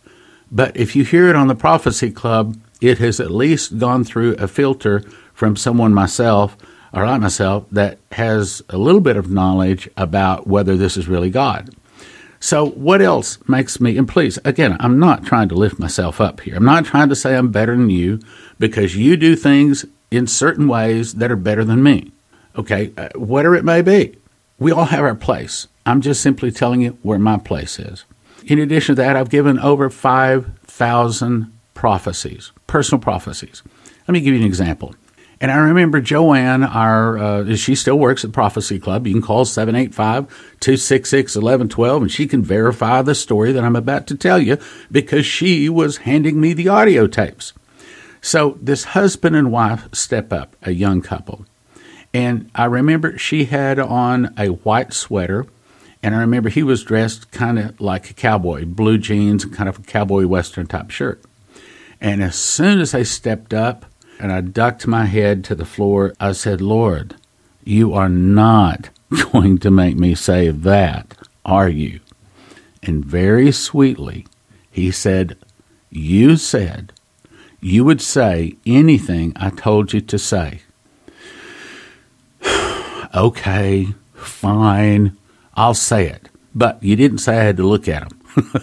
But 0.50 0.76
if 0.76 0.94
you 0.94 1.04
hear 1.04 1.28
it 1.28 1.36
on 1.36 1.48
the 1.48 1.54
Prophecy 1.54 2.10
Club, 2.10 2.56
it 2.80 2.98
has 2.98 3.20
at 3.20 3.30
least 3.30 3.78
gone 3.78 4.04
through 4.04 4.34
a 4.34 4.48
filter 4.48 5.00
from 5.34 5.56
someone 5.56 5.94
myself 5.94 6.56
or 6.92 7.06
like 7.06 7.20
myself 7.20 7.64
that 7.70 7.98
has 8.12 8.62
a 8.68 8.76
little 8.76 9.00
bit 9.00 9.16
of 9.16 9.30
knowledge 9.30 9.88
about 9.96 10.46
whether 10.46 10.76
this 10.76 10.96
is 10.96 11.08
really 11.08 11.30
God. 11.30 11.74
So, 12.38 12.66
what 12.70 13.00
else 13.00 13.38
makes 13.48 13.80
me, 13.80 13.96
and 13.96 14.08
please, 14.08 14.38
again, 14.44 14.76
I'm 14.80 14.98
not 14.98 15.24
trying 15.24 15.48
to 15.50 15.54
lift 15.54 15.78
myself 15.78 16.20
up 16.20 16.40
here. 16.40 16.56
I'm 16.56 16.64
not 16.64 16.84
trying 16.84 17.08
to 17.08 17.16
say 17.16 17.36
I'm 17.36 17.52
better 17.52 17.76
than 17.76 17.88
you 17.88 18.20
because 18.58 18.96
you 18.96 19.16
do 19.16 19.36
things 19.36 19.86
in 20.12 20.26
certain 20.26 20.68
ways 20.68 21.14
that 21.14 21.32
are 21.32 21.36
better 21.36 21.64
than 21.64 21.82
me. 21.82 22.12
Okay, 22.56 22.92
uh, 22.96 23.08
whatever 23.14 23.54
it 23.54 23.64
may 23.64 23.82
be. 23.82 24.16
We 24.58 24.70
all 24.70 24.84
have 24.84 25.04
our 25.04 25.14
place. 25.14 25.66
I'm 25.84 26.00
just 26.00 26.20
simply 26.20 26.52
telling 26.52 26.82
you 26.82 26.96
where 27.02 27.18
my 27.18 27.38
place 27.38 27.78
is. 27.78 28.04
In 28.46 28.58
addition 28.58 28.96
to 28.96 29.02
that, 29.02 29.16
I've 29.16 29.30
given 29.30 29.58
over 29.58 29.88
5,000 29.90 31.52
prophecies, 31.74 32.52
personal 32.66 33.00
prophecies. 33.00 33.62
Let 34.06 34.12
me 34.12 34.20
give 34.20 34.34
you 34.34 34.40
an 34.40 34.46
example. 34.46 34.94
And 35.40 35.50
I 35.50 35.56
remember 35.56 36.00
Joanne, 36.00 36.62
our 36.62 37.18
uh, 37.18 37.56
she 37.56 37.74
still 37.74 37.98
works 37.98 38.24
at 38.24 38.30
Prophecy 38.30 38.78
Club. 38.78 39.08
You 39.08 39.14
can 39.14 39.22
call 39.22 39.44
785-266-1112 39.44 42.02
and 42.02 42.12
she 42.12 42.28
can 42.28 42.42
verify 42.42 43.02
the 43.02 43.16
story 43.16 43.50
that 43.50 43.64
I'm 43.64 43.74
about 43.74 44.06
to 44.06 44.16
tell 44.16 44.38
you 44.38 44.58
because 44.92 45.26
she 45.26 45.68
was 45.68 45.96
handing 45.98 46.40
me 46.40 46.52
the 46.52 46.68
audio 46.68 47.08
tapes. 47.08 47.52
So 48.22 48.56
this 48.62 48.84
husband 48.84 49.36
and 49.36 49.52
wife 49.52 49.94
step 49.94 50.32
up, 50.32 50.56
a 50.62 50.72
young 50.72 51.02
couple. 51.02 51.44
And 52.14 52.50
I 52.54 52.64
remember 52.64 53.18
she 53.18 53.44
had 53.44 53.78
on 53.78 54.32
a 54.38 54.48
white 54.48 54.94
sweater 54.94 55.46
and 56.02 56.14
I 56.14 56.20
remember 56.20 56.48
he 56.48 56.62
was 56.62 56.82
dressed 56.82 57.30
kind 57.30 57.58
of 57.58 57.80
like 57.80 58.10
a 58.10 58.14
cowboy, 58.14 58.64
blue 58.64 58.96
jeans, 58.96 59.44
kind 59.44 59.68
of 59.68 59.78
a 59.78 59.82
cowboy 59.82 60.26
western 60.26 60.66
type 60.66 60.90
shirt. 60.90 61.22
And 62.00 62.22
as 62.22 62.34
soon 62.34 62.80
as 62.80 62.92
they 62.92 63.04
stepped 63.04 63.54
up, 63.54 63.84
and 64.22 64.32
I 64.32 64.40
ducked 64.40 64.86
my 64.86 65.06
head 65.06 65.42
to 65.44 65.56
the 65.56 65.64
floor. 65.64 66.14
I 66.20 66.30
said, 66.30 66.60
Lord, 66.60 67.16
you 67.64 67.92
are 67.92 68.08
not 68.08 68.90
going 69.32 69.58
to 69.58 69.70
make 69.70 69.96
me 69.96 70.14
say 70.14 70.48
that, 70.48 71.18
are 71.44 71.68
you? 71.68 71.98
And 72.84 73.04
very 73.04 73.50
sweetly, 73.50 74.26
he 74.70 74.92
said, 74.92 75.36
You 75.90 76.36
said 76.36 76.92
you 77.62 77.84
would 77.84 78.02
say 78.02 78.56
anything 78.66 79.32
I 79.36 79.48
told 79.48 79.94
you 79.94 80.02
to 80.02 80.18
say. 80.18 80.60
okay, 83.14 83.88
fine, 84.12 85.16
I'll 85.54 85.74
say 85.74 86.08
it. 86.08 86.28
But 86.54 86.82
you 86.82 86.96
didn't 86.96 87.18
say 87.18 87.38
I 87.38 87.44
had 87.44 87.56
to 87.56 87.66
look 87.66 87.88
at 87.88 88.02
him. 88.02 88.20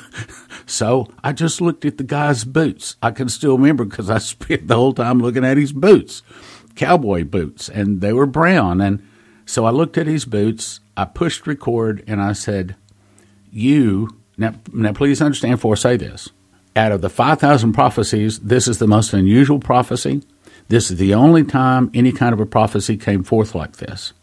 So 0.70 1.08
I 1.24 1.34
just 1.34 1.62
looked 1.62 1.84
at 1.84 1.98
the 1.98 2.03
guy's 2.03 2.44
boots. 2.44 2.96
I 3.01 3.10
can 3.10 3.27
still 3.27 3.58
remember 3.58 3.86
because 3.86 4.10
I 4.10 4.18
spent 4.20 4.68
the 4.68 4.75
whole 4.75 4.94
time 4.94 5.20
looking 5.20 5.44
at 5.44 5.58
his 5.58 5.74
boots, 5.74 6.22
cowboy 6.75 7.24
boots, 7.24 7.70
and 7.70 8.01
they 8.01 8.13
were 8.13 8.27
brown. 8.27 8.79
And 8.79 9.06
so 9.48 9.65
I 9.65 9.72
looked 9.72 9.98
at 9.98 10.06
his 10.06 10.25
boots. 10.25 10.79
I 10.96 11.06
pushed 11.06 11.48
record 11.48 12.03
and 12.06 12.22
I 12.22 12.34
said, 12.34 12.75
You, 13.51 14.20
now, 14.38 14.53
now 14.72 14.94
please 14.94 15.22
understand 15.22 15.56
before 15.56 15.74
I 15.74 15.77
say 15.77 15.98
this. 15.98 16.29
Out 16.76 16.92
of 16.92 17.02
the 17.02 17.10
5,000 17.10 17.74
prophecies, 17.74 18.40
this 18.40 18.68
is 18.68 18.78
the 18.78 18.88
most 18.88 19.14
unusual 19.14 19.60
prophecy. 19.60 20.22
This 20.70 20.92
is 20.92 20.98
the 20.98 21.14
only 21.16 21.44
time 21.44 21.90
any 21.94 22.12
kind 22.12 22.32
of 22.32 22.40
a 22.40 22.46
prophecy 22.46 22.96
came 22.96 23.24
forth 23.24 23.56
like 23.56 23.78
this. 23.78 24.14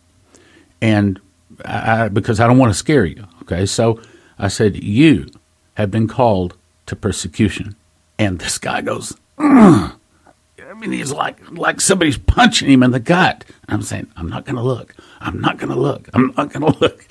And 0.80 1.20
I, 1.64 2.08
because 2.08 2.40
I 2.40 2.46
don't 2.46 2.58
want 2.58 2.72
to 2.72 2.78
scare 2.78 3.04
you. 3.04 3.26
Okay. 3.42 3.66
So 3.66 4.00
I 4.38 4.48
said, 4.48 4.82
You 4.82 5.26
have 5.74 5.90
been 5.90 6.08
called 6.08 6.56
to 6.86 6.96
persecution. 6.96 7.74
And 8.18 8.38
this 8.38 8.58
guy 8.58 8.80
goes, 8.80 9.16
Ugh. 9.38 9.92
I 10.58 10.74
mean, 10.78 10.92
he's 10.92 11.12
like 11.12 11.50
like 11.52 11.80
somebody's 11.80 12.18
punching 12.18 12.70
him 12.70 12.82
in 12.82 12.90
the 12.90 13.00
gut. 13.00 13.44
And 13.66 13.74
I'm 13.74 13.82
saying, 13.82 14.08
I'm 14.16 14.28
not 14.28 14.44
going 14.44 14.56
to 14.56 14.62
look. 14.62 14.94
I'm 15.20 15.40
not 15.40 15.58
going 15.58 15.70
to 15.70 15.78
look. 15.78 16.08
I'm 16.14 16.32
not 16.36 16.52
going 16.52 16.72
to 16.72 16.78
look. 16.78 17.06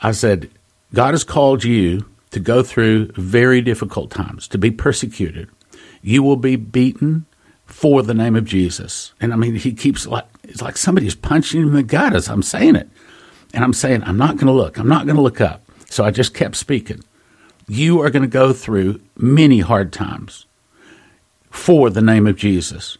I 0.00 0.12
said, 0.12 0.50
God 0.92 1.14
has 1.14 1.24
called 1.24 1.64
you 1.64 2.06
to 2.32 2.40
go 2.40 2.62
through 2.62 3.12
very 3.12 3.60
difficult 3.60 4.10
times, 4.10 4.48
to 4.48 4.58
be 4.58 4.70
persecuted. 4.70 5.48
You 6.02 6.22
will 6.22 6.36
be 6.36 6.56
beaten 6.56 7.26
for 7.66 8.02
the 8.02 8.14
name 8.14 8.36
of 8.36 8.44
Jesus. 8.44 9.12
And 9.20 9.32
I 9.32 9.36
mean, 9.36 9.54
he 9.54 9.72
keeps 9.72 10.06
like, 10.06 10.26
it's 10.42 10.60
like 10.60 10.76
somebody's 10.76 11.14
punching 11.14 11.60
him 11.60 11.68
in 11.68 11.74
the 11.74 11.82
gut 11.82 12.14
as 12.14 12.28
I'm 12.28 12.42
saying 12.42 12.76
it. 12.76 12.88
And 13.54 13.62
I'm 13.62 13.72
saying, 13.72 14.02
I'm 14.04 14.16
not 14.16 14.36
going 14.36 14.46
to 14.46 14.52
look. 14.52 14.78
I'm 14.78 14.88
not 14.88 15.06
going 15.06 15.16
to 15.16 15.22
look 15.22 15.40
up. 15.40 15.62
So 15.88 16.04
I 16.04 16.10
just 16.10 16.34
kept 16.34 16.56
speaking 16.56 17.02
you 17.68 18.00
are 18.00 18.10
going 18.10 18.22
to 18.22 18.28
go 18.28 18.52
through 18.52 19.00
many 19.16 19.60
hard 19.60 19.92
times 19.92 20.46
for 21.50 21.90
the 21.90 22.02
name 22.02 22.26
of 22.26 22.36
Jesus. 22.36 22.98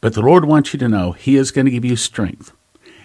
But 0.00 0.14
the 0.14 0.20
Lord 0.20 0.44
wants 0.44 0.72
you 0.72 0.78
to 0.80 0.88
know 0.88 1.12
He 1.12 1.36
is 1.36 1.50
going 1.50 1.64
to 1.64 1.70
give 1.70 1.84
you 1.84 1.96
strength, 1.96 2.52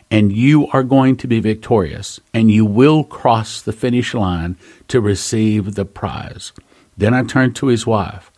and 0.10 0.32
you 0.32 0.68
are 0.68 0.84
going 0.84 1.18
to 1.18 1.28
be 1.28 1.40
victorious, 1.40 2.20
and 2.34 2.50
you 2.50 2.66
will 2.66 3.04
cross 3.04 3.62
the 3.62 3.74
finish 3.74 4.14
line 4.14 4.58
to 4.88 5.02
receive 5.02 5.76
the 5.76 5.86
prize. 5.86 6.54
Then 6.96 7.14
I 7.14 7.24
turned 7.24 7.56
to 7.58 7.68
his 7.68 7.86
wife, 7.86 8.32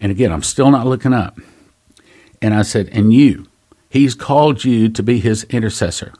and 0.00 0.10
again, 0.10 0.32
I'm 0.32 0.42
still 0.42 0.70
not 0.70 0.86
looking 0.86 1.12
up. 1.12 1.38
And 2.42 2.54
I 2.54 2.62
said, 2.62 2.88
And 2.90 3.12
you, 3.12 3.46
He's 3.90 4.14
called 4.14 4.64
you 4.64 4.88
to 4.88 5.02
be 5.02 5.18
His 5.18 5.44
intercessor. 5.44 6.12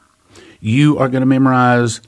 You 0.59 0.99
are 0.99 1.09
going 1.09 1.23
to 1.23 1.27
memorize 1.27 2.01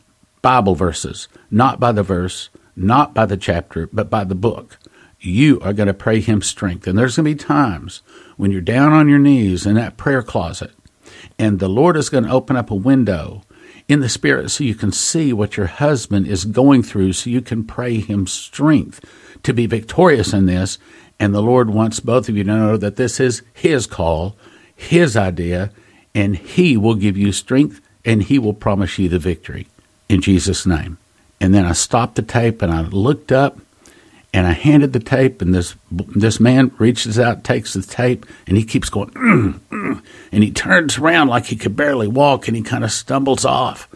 Bible 0.43 0.75
verses, 0.75 1.29
not 1.51 1.81
by 1.81 1.93
the 1.93 2.03
verse, 2.03 2.51
not 2.77 3.15
by 3.15 3.27
the 3.27 3.37
chapter, 3.37 3.89
but 3.93 4.11
by 4.11 4.25
the 4.25 4.35
book. 4.35 4.79
You 5.21 5.61
are 5.61 5.73
going 5.73 5.87
to 5.87 5.95
pray 5.95 6.21
him 6.21 6.43
strength. 6.43 6.87
And 6.87 6.99
there's 6.99 7.17
going 7.17 7.25
to 7.25 7.31
be 7.31 7.39
times 7.39 8.03
when 8.37 8.51
you're 8.51 8.61
down 8.61 8.93
on 8.93 9.09
your 9.09 9.21
knees 9.21 9.65
in 9.65 9.77
that 9.77 9.97
prayer 9.97 10.23
closet, 10.23 10.73
and 11.39 11.59
the 11.59 11.69
Lord 11.69 11.97
is 11.97 12.09
going 12.09 12.25
to 12.25 12.31
open 12.31 12.57
up 12.57 12.71
a 12.71 12.75
window 12.75 13.43
in 13.89 14.01
the 14.01 14.09
spirit 14.09 14.51
so 14.51 14.65
you 14.65 14.75
can 14.75 14.93
see 14.93 15.33
what 15.33 15.57
your 15.57 15.67
husband 15.67 16.27
is 16.27 16.45
going 16.45 16.83
through, 16.83 17.13
so 17.13 17.31
you 17.31 17.41
can 17.41 17.65
pray 17.65 17.99
him 17.99 18.27
strength 18.27 19.05
to 19.43 19.53
be 19.53 19.67
victorious 19.67 20.33
in 20.33 20.47
this. 20.47 20.79
And 21.19 21.35
the 21.35 21.43
Lord 21.43 21.71
wants 21.71 22.01
both 22.01 22.29
of 22.29 22.37
you 22.37 22.45
to 22.45 22.51
know 22.51 22.77
that 22.77 22.97
this 22.97 23.21
is 23.21 23.43
his 23.53 23.87
call, 23.87 24.37
his 24.75 25.17
idea, 25.17 25.71
and 26.15 26.37
he 26.37 26.77
will 26.77 26.95
give 26.95 27.17
you 27.17 27.33
strength 27.33 27.81
and 28.05 28.23
he 28.23 28.39
will 28.39 28.55
promise 28.55 28.99
you 28.99 29.09
the 29.09 29.19
victory 29.19 29.69
in 30.09 30.21
Jesus' 30.21 30.67
name. 30.67 30.99
And 31.41 31.55
then 31.55 31.65
I 31.65 31.73
stopped 31.73 32.17
the 32.17 32.23
tape 32.23 32.63
and 32.63 32.73
I 32.73 32.83
looked 32.83 33.33
up 33.33 33.59
and 34.33 34.47
I 34.47 34.53
handed 34.53 34.93
the 34.93 35.01
tape, 35.01 35.43
and 35.43 35.55
this 35.55 35.75
this 35.91 36.41
man 36.41 36.73
reaches 36.79 37.19
out, 37.19 37.45
takes 37.45 37.75
the 37.75 37.83
tape, 37.83 38.25
and 38.47 38.57
he 38.57 38.65
keeps 38.65 38.89
going, 38.89 39.11
mm, 39.11 39.61
mm, 39.71 40.03
and 40.33 40.43
he 40.43 40.51
turns 40.51 40.99
around 40.99 41.29
like 41.29 41.47
he 41.47 41.57
could 41.57 41.77
barely 41.77 42.09
walk, 42.09 42.49
and 42.49 42.57
he 42.57 42.63
kind 42.63 42.85
of 42.85 42.93
stumbles 42.93 43.45
off. 43.45 43.89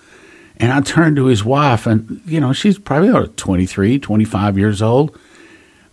And 0.58 0.72
I 0.72 0.80
turned 0.80 1.16
to 1.16 1.26
his 1.26 1.44
wife, 1.44 1.86
and 1.86 2.20
you 2.26 2.40
know 2.40 2.52
she's 2.52 2.78
probably 2.78 3.08
about 3.08 3.36
23, 3.36 3.98
25 3.98 4.58
years 4.58 4.82
old, 4.82 5.18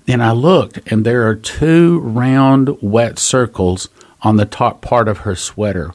and 0.08 0.22
I 0.22 0.34
looked, 0.34 0.80
and 0.92 1.06
there 1.06 1.28
are 1.28 1.36
two 1.36 2.00
round 2.00 2.82
wet 2.82 3.20
circles 3.20 3.88
on 4.22 4.36
the 4.36 4.46
top 4.46 4.82
part 4.82 5.08
of 5.08 5.20
her 5.20 5.36
sweater. 5.36 5.94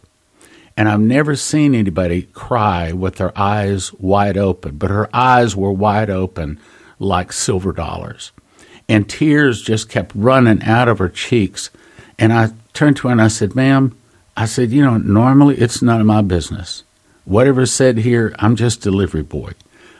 And 0.76 0.88
I've 0.88 1.00
never 1.00 1.34
seen 1.34 1.74
anybody 1.74 2.22
cry 2.22 2.92
with 2.92 3.16
their 3.16 3.36
eyes 3.36 3.92
wide 3.94 4.36
open, 4.36 4.76
but 4.76 4.90
her 4.90 5.08
eyes 5.12 5.56
were 5.56 5.72
wide 5.72 6.08
open 6.08 6.60
like 7.00 7.32
silver 7.32 7.72
dollars. 7.72 8.32
And 8.88 9.08
tears 9.08 9.62
just 9.62 9.88
kept 9.88 10.12
running 10.14 10.62
out 10.62 10.88
of 10.88 10.98
her 10.98 11.08
cheeks. 11.08 11.70
And 12.18 12.32
I 12.32 12.50
turned 12.72 12.96
to 12.98 13.08
her 13.08 13.12
and 13.12 13.20
I 13.20 13.28
said, 13.28 13.54
Ma'am, 13.54 13.96
I 14.36 14.46
said, 14.46 14.70
you 14.70 14.82
know, 14.82 14.96
normally 14.96 15.56
it's 15.56 15.82
none 15.82 16.00
of 16.00 16.06
my 16.06 16.22
business. 16.22 16.84
Whatever's 17.24 17.72
said 17.72 17.98
here, 17.98 18.34
I'm 18.38 18.56
just 18.56 18.80
delivery 18.80 19.22
boy. 19.22 19.52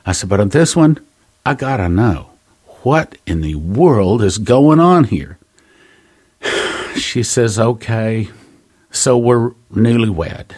I 0.07 0.13
said, 0.13 0.31
but 0.31 0.41
on 0.41 0.51
this 0.51 0.75
one, 0.75 0.99
I 1.45 1.55
gotta 1.55 1.89
know 1.89 2.31
what 2.83 3.19
in 3.27 3.41
the 3.41 3.57
world 3.57 4.23
is 4.23 4.39
going 4.39 4.81
on 4.81 5.05
here. 5.05 5.39
She 6.97 7.23
says, 7.23 7.61
okay. 7.61 8.29
So 8.91 9.17
we're 9.17 9.51
newlywed. 9.73 10.51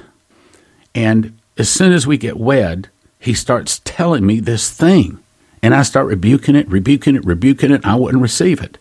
And 0.95 1.39
as 1.59 1.69
soon 1.71 1.93
as 1.93 2.07
we 2.07 2.17
get 2.17 2.39
wed, 2.39 2.89
he 3.19 3.35
starts 3.35 3.83
telling 3.85 4.25
me 4.25 4.41
this 4.41 4.71
thing. 4.71 5.20
And 5.63 5.75
I 5.75 5.83
start 5.83 6.07
rebuking 6.07 6.57
it, 6.57 6.69
rebuking 6.69 7.17
it, 7.17 7.25
rebuking 7.25 7.71
it. 7.71 7.85
I 7.85 7.95
wouldn't 7.95 8.23
receive 8.23 8.61
it. 8.63 8.79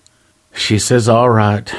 She 0.53 0.79
says, 0.79 1.09
All 1.09 1.29
right, 1.29 1.73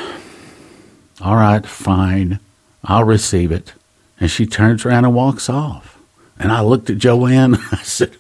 all 1.21 1.37
right, 1.37 1.65
fine. 1.67 2.41
I'll 2.85 3.05
receive 3.05 3.53
it. 3.53 3.75
And 4.19 4.31
she 4.31 4.47
turns 4.47 4.85
around 4.85 5.05
and 5.05 5.15
walks 5.15 5.49
off. 5.49 5.99
And 6.39 6.53
I 6.53 6.61
looked 6.61 6.91
at 6.91 6.99
Joanne. 6.99 7.55
I 7.73 7.83
said, 7.83 8.17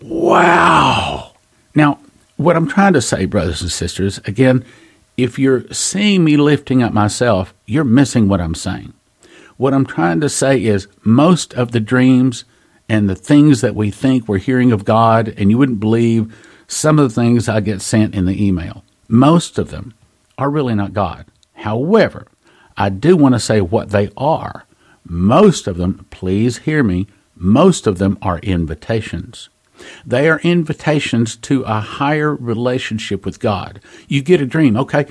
Wow. 0.00 1.32
Now, 1.74 1.98
what 2.36 2.56
I'm 2.56 2.68
trying 2.68 2.92
to 2.94 3.02
say, 3.02 3.26
brothers 3.26 3.62
and 3.62 3.70
sisters, 3.70 4.18
again, 4.26 4.64
if 5.16 5.38
you're 5.38 5.72
seeing 5.72 6.24
me 6.24 6.36
lifting 6.36 6.82
up 6.82 6.92
myself, 6.92 7.54
you're 7.66 7.84
missing 7.84 8.28
what 8.28 8.40
I'm 8.40 8.54
saying. 8.54 8.92
What 9.56 9.72
I'm 9.72 9.86
trying 9.86 10.20
to 10.20 10.28
say 10.28 10.62
is 10.64 10.88
most 11.04 11.54
of 11.54 11.70
the 11.70 11.80
dreams 11.80 12.44
and 12.88 13.08
the 13.08 13.14
things 13.14 13.60
that 13.60 13.74
we 13.74 13.90
think 13.90 14.28
we're 14.28 14.38
hearing 14.38 14.72
of 14.72 14.84
God, 14.84 15.34
and 15.36 15.50
you 15.50 15.58
wouldn't 15.58 15.80
believe 15.80 16.34
some 16.66 16.98
of 16.98 17.08
the 17.08 17.20
things 17.20 17.48
I 17.48 17.60
get 17.60 17.82
sent 17.82 18.14
in 18.14 18.24
the 18.26 18.44
email. 18.44 18.84
Most 19.08 19.58
of 19.58 19.70
them 19.70 19.94
are 20.38 20.50
really 20.50 20.74
not 20.74 20.92
God. 20.92 21.26
However, 21.54 22.26
I 22.76 22.88
do 22.88 23.16
want 23.16 23.34
to 23.34 23.40
say 23.40 23.60
what 23.60 23.90
they 23.90 24.10
are. 24.16 24.64
Most 25.04 25.66
of 25.66 25.76
them, 25.76 26.06
please 26.10 26.58
hear 26.58 26.82
me, 26.82 27.06
most 27.36 27.86
of 27.86 27.98
them 27.98 28.18
are 28.22 28.38
invitations. 28.40 29.48
They 30.06 30.28
are 30.28 30.40
invitations 30.40 31.36
to 31.36 31.62
a 31.62 31.80
higher 31.80 32.34
relationship 32.34 33.24
with 33.24 33.40
God. 33.40 33.80
You 34.08 34.22
get 34.22 34.40
a 34.40 34.46
dream, 34.46 34.76
okay, 34.76 35.06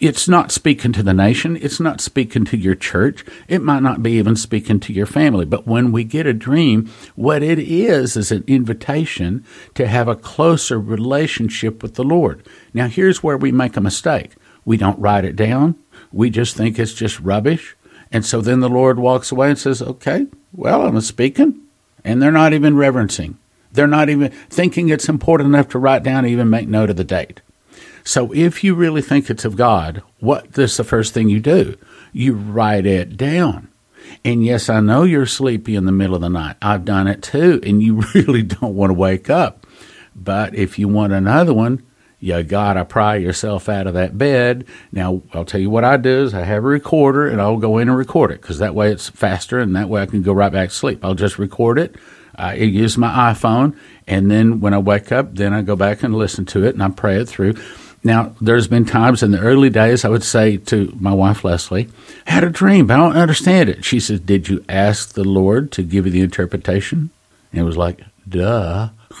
it's 0.00 0.28
not 0.28 0.52
speaking 0.52 0.92
to 0.92 1.02
the 1.02 1.12
nation. 1.12 1.56
It's 1.56 1.80
not 1.80 2.00
speaking 2.00 2.44
to 2.46 2.56
your 2.56 2.74
church. 2.74 3.24
It 3.48 3.62
might 3.62 3.82
not 3.82 4.02
be 4.02 4.12
even 4.12 4.36
speaking 4.36 4.78
to 4.80 4.92
your 4.92 5.06
family. 5.06 5.44
But 5.44 5.66
when 5.66 5.90
we 5.90 6.04
get 6.04 6.26
a 6.26 6.32
dream, 6.32 6.90
what 7.16 7.42
it 7.42 7.58
is 7.58 8.16
is 8.16 8.30
an 8.30 8.44
invitation 8.46 9.44
to 9.74 9.88
have 9.88 10.06
a 10.06 10.16
closer 10.16 10.78
relationship 10.78 11.82
with 11.82 11.94
the 11.94 12.04
Lord. 12.04 12.46
Now, 12.72 12.86
here's 12.86 13.22
where 13.22 13.36
we 13.36 13.50
make 13.50 13.76
a 13.76 13.80
mistake. 13.80 14.36
We 14.64 14.76
don't 14.76 14.98
write 15.00 15.24
it 15.24 15.36
down. 15.36 15.76
We 16.12 16.30
just 16.30 16.56
think 16.56 16.78
it's 16.78 16.94
just 16.94 17.18
rubbish. 17.20 17.76
And 18.12 18.24
so 18.24 18.40
then 18.40 18.60
the 18.60 18.68
Lord 18.68 18.98
walks 18.98 19.32
away 19.32 19.50
and 19.50 19.58
says, 19.58 19.82
okay, 19.82 20.26
well, 20.52 20.86
I'm 20.86 21.00
speaking. 21.00 21.62
And 22.04 22.22
they're 22.22 22.30
not 22.30 22.52
even 22.52 22.76
reverencing. 22.76 23.36
They're 23.72 23.86
not 23.86 24.08
even 24.08 24.30
thinking 24.48 24.88
it's 24.88 25.08
important 25.08 25.48
enough 25.48 25.68
to 25.70 25.78
write 25.78 26.02
down, 26.02 26.24
even 26.24 26.48
make 26.48 26.68
note 26.68 26.90
of 26.90 26.96
the 26.96 27.04
date. 27.04 27.42
So 28.08 28.32
if 28.32 28.64
you 28.64 28.74
really 28.74 29.02
think 29.02 29.28
it's 29.28 29.44
of 29.44 29.54
God, 29.54 30.02
what 30.18 30.58
is 30.58 30.78
the 30.78 30.82
first 30.82 31.12
thing 31.12 31.28
you 31.28 31.40
do? 31.40 31.76
You 32.10 32.32
write 32.32 32.86
it 32.86 33.18
down. 33.18 33.68
And 34.24 34.42
yes, 34.42 34.70
I 34.70 34.80
know 34.80 35.02
you're 35.02 35.26
sleepy 35.26 35.74
in 35.74 35.84
the 35.84 35.92
middle 35.92 36.14
of 36.14 36.22
the 36.22 36.30
night. 36.30 36.56
I've 36.62 36.86
done 36.86 37.06
it 37.06 37.22
too, 37.22 37.60
and 37.62 37.82
you 37.82 38.00
really 38.14 38.42
don't 38.42 38.74
want 38.74 38.88
to 38.88 38.94
wake 38.94 39.28
up. 39.28 39.66
But 40.16 40.54
if 40.54 40.78
you 40.78 40.88
want 40.88 41.12
another 41.12 41.52
one, 41.52 41.82
you 42.18 42.42
gotta 42.44 42.86
pry 42.86 43.16
yourself 43.16 43.68
out 43.68 43.86
of 43.86 43.92
that 43.92 44.16
bed. 44.16 44.64
Now, 44.90 45.20
I'll 45.34 45.44
tell 45.44 45.60
you 45.60 45.68
what 45.68 45.84
I 45.84 45.98
do 45.98 46.22
is 46.22 46.32
I 46.32 46.44
have 46.44 46.64
a 46.64 46.66
recorder 46.66 47.28
and 47.28 47.42
I'll 47.42 47.58
go 47.58 47.76
in 47.76 47.90
and 47.90 47.98
record 47.98 48.30
it 48.30 48.40
because 48.40 48.56
that 48.56 48.74
way 48.74 48.90
it's 48.90 49.10
faster 49.10 49.58
and 49.58 49.76
that 49.76 49.90
way 49.90 50.00
I 50.00 50.06
can 50.06 50.22
go 50.22 50.32
right 50.32 50.50
back 50.50 50.70
to 50.70 50.74
sleep. 50.74 51.04
I'll 51.04 51.14
just 51.14 51.38
record 51.38 51.78
it. 51.78 51.96
I 52.34 52.54
use 52.54 52.96
my 52.96 53.34
iPhone 53.34 53.76
and 54.06 54.30
then 54.30 54.60
when 54.60 54.72
I 54.72 54.78
wake 54.78 55.12
up, 55.12 55.34
then 55.34 55.52
I 55.52 55.60
go 55.60 55.76
back 55.76 56.02
and 56.02 56.14
listen 56.14 56.46
to 56.46 56.64
it 56.64 56.74
and 56.74 56.82
I 56.82 56.88
pray 56.88 57.20
it 57.20 57.28
through. 57.28 57.56
Now, 58.04 58.34
there's 58.40 58.68
been 58.68 58.84
times 58.84 59.22
in 59.22 59.32
the 59.32 59.40
early 59.40 59.70
days 59.70 60.04
I 60.04 60.08
would 60.08 60.22
say 60.22 60.56
to 60.56 60.96
my 61.00 61.12
wife 61.12 61.44
Leslie, 61.44 61.88
I 62.26 62.32
had 62.32 62.44
a 62.44 62.50
dream, 62.50 62.86
but 62.86 62.94
I 62.94 62.96
don't 62.96 63.16
understand 63.16 63.68
it. 63.68 63.84
She 63.84 63.98
says, 63.98 64.20
Did 64.20 64.48
you 64.48 64.64
ask 64.68 65.14
the 65.14 65.24
Lord 65.24 65.72
to 65.72 65.82
give 65.82 66.06
you 66.06 66.12
the 66.12 66.20
interpretation? 66.20 67.10
And 67.52 67.60
it 67.60 67.64
was 67.64 67.76
like, 67.76 68.00
duh. 68.28 68.90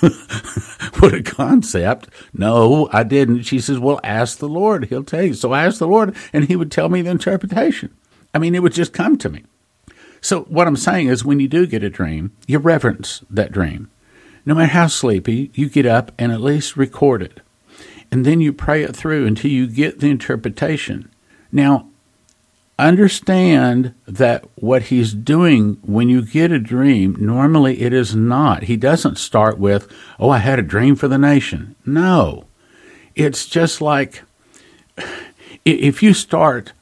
what 1.00 1.14
a 1.14 1.22
concept. 1.22 2.08
No, 2.32 2.88
I 2.92 3.02
didn't. 3.02 3.42
She 3.42 3.58
says, 3.58 3.78
Well, 3.78 4.00
ask 4.04 4.38
the 4.38 4.48
Lord. 4.48 4.86
He'll 4.86 5.02
tell 5.02 5.24
you. 5.24 5.34
So 5.34 5.52
I 5.52 5.64
asked 5.64 5.80
the 5.80 5.88
Lord, 5.88 6.14
and 6.32 6.44
he 6.44 6.56
would 6.56 6.70
tell 6.70 6.88
me 6.88 7.02
the 7.02 7.10
interpretation. 7.10 7.94
I 8.32 8.38
mean, 8.38 8.54
it 8.54 8.62
would 8.62 8.74
just 8.74 8.92
come 8.92 9.18
to 9.18 9.28
me. 9.28 9.44
So 10.20 10.42
what 10.42 10.66
I'm 10.66 10.76
saying 10.76 11.08
is 11.08 11.24
when 11.24 11.40
you 11.40 11.48
do 11.48 11.66
get 11.66 11.82
a 11.82 11.90
dream, 11.90 12.32
you 12.46 12.58
reverence 12.58 13.22
that 13.30 13.52
dream. 13.52 13.90
No 14.44 14.54
matter 14.54 14.72
how 14.72 14.86
sleepy, 14.86 15.50
you 15.54 15.68
get 15.68 15.86
up 15.86 16.12
and 16.18 16.32
at 16.32 16.40
least 16.40 16.76
record 16.76 17.22
it 17.22 17.40
and 18.10 18.24
then 18.24 18.40
you 18.40 18.52
pray 18.52 18.82
it 18.82 18.96
through 18.96 19.26
until 19.26 19.50
you 19.50 19.66
get 19.66 20.00
the 20.00 20.10
interpretation. 20.10 21.10
Now, 21.52 21.88
understand 22.78 23.94
that 24.06 24.44
what 24.54 24.84
he's 24.84 25.12
doing 25.12 25.78
when 25.82 26.08
you 26.08 26.22
get 26.22 26.52
a 26.52 26.58
dream, 26.58 27.16
normally 27.18 27.80
it 27.82 27.92
is 27.92 28.14
not. 28.14 28.64
He 28.64 28.76
doesn't 28.76 29.18
start 29.18 29.58
with, 29.58 29.92
Oh, 30.18 30.30
I 30.30 30.38
had 30.38 30.58
a 30.58 30.62
dream 30.62 30.96
for 30.96 31.08
the 31.08 31.18
nation. 31.18 31.74
No. 31.84 32.44
It's 33.14 33.46
just 33.46 33.80
like 33.80 34.22
if 35.64 36.02
you 36.02 36.14
start 36.14 36.72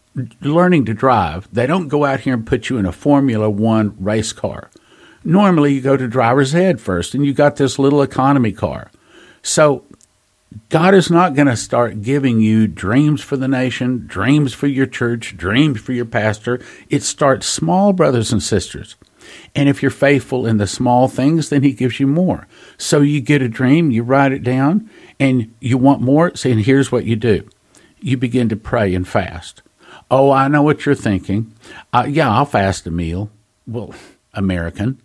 learning 0.41 0.85
to 0.87 0.95
drive, 0.95 1.49
they 1.53 1.67
don't 1.67 1.89
go 1.89 2.05
out 2.05 2.21
here 2.21 2.35
and 2.35 2.47
put 2.47 2.69
you 2.69 2.79
in 2.79 2.87
a 2.87 2.93
Formula 2.93 3.51
One 3.51 3.97
race 3.99 4.33
car. 4.33 4.71
Normally, 5.25 5.75
you 5.75 5.81
go 5.81 5.97
to 5.97 6.07
driver's 6.07 6.55
ed 6.55 6.81
first, 6.81 7.13
and 7.13 7.27
you 7.27 7.35
got 7.35 7.57
this 7.57 7.81
little 7.81 8.01
economy 8.01 8.53
car. 8.53 8.93
So 9.43 9.85
God 10.69 10.95
is 10.95 11.11
not 11.11 11.35
going 11.35 11.49
to 11.49 11.57
start 11.57 12.03
giving 12.03 12.41
you 12.41 12.67
dreams 12.67 13.23
for 13.23 13.37
the 13.37 13.49
nation, 13.49 14.07
dreams 14.07 14.55
for 14.55 14.67
your 14.67 14.87
church, 14.87 15.37
dreams 15.37 15.81
for 15.81 15.93
your 15.93 16.05
pastor. 16.05 16.61
It 16.89 17.03
starts 17.03 17.47
small, 17.47 17.93
brothers 17.93 18.33
and 18.33 18.43
sisters. 18.43 18.97
And 19.55 19.69
if 19.69 19.83
you're 19.83 19.91
faithful 19.91 20.47
in 20.47 20.59
the 20.59 20.67
small 20.67 21.09
things, 21.09 21.49
then 21.49 21.63
He 21.63 21.73
gives 21.73 21.99
you 21.99 22.07
more. 22.07 22.47
So 22.79 23.01
you 23.01 23.21
get 23.21 23.43
a 23.43 23.49
dream, 23.49 23.91
you 23.91 24.03
write 24.03 24.33
it 24.33 24.43
down, 24.43 24.89
and 25.19 25.53
you 25.61 25.79
want 25.79 26.01
more. 26.01 26.33
And 26.45 26.61
here's 26.61 26.93
what 26.93 27.05
you 27.05 27.17
do 27.17 27.49
you 28.01 28.17
begin 28.17 28.49
to 28.49 28.57
pray 28.57 28.95
and 28.95 29.07
fast. 29.07 29.63
Oh, 30.11 30.31
I 30.31 30.49
know 30.49 30.63
what 30.63 30.87
you're 30.87 30.95
thinking. 30.95 31.53
Uh, 31.93 32.07
yeah, 32.09 32.31
I'll 32.31 32.45
fast 32.45 32.87
a 32.87 32.91
meal. 32.91 33.31
Well, 33.67 33.95
American. 34.37 35.01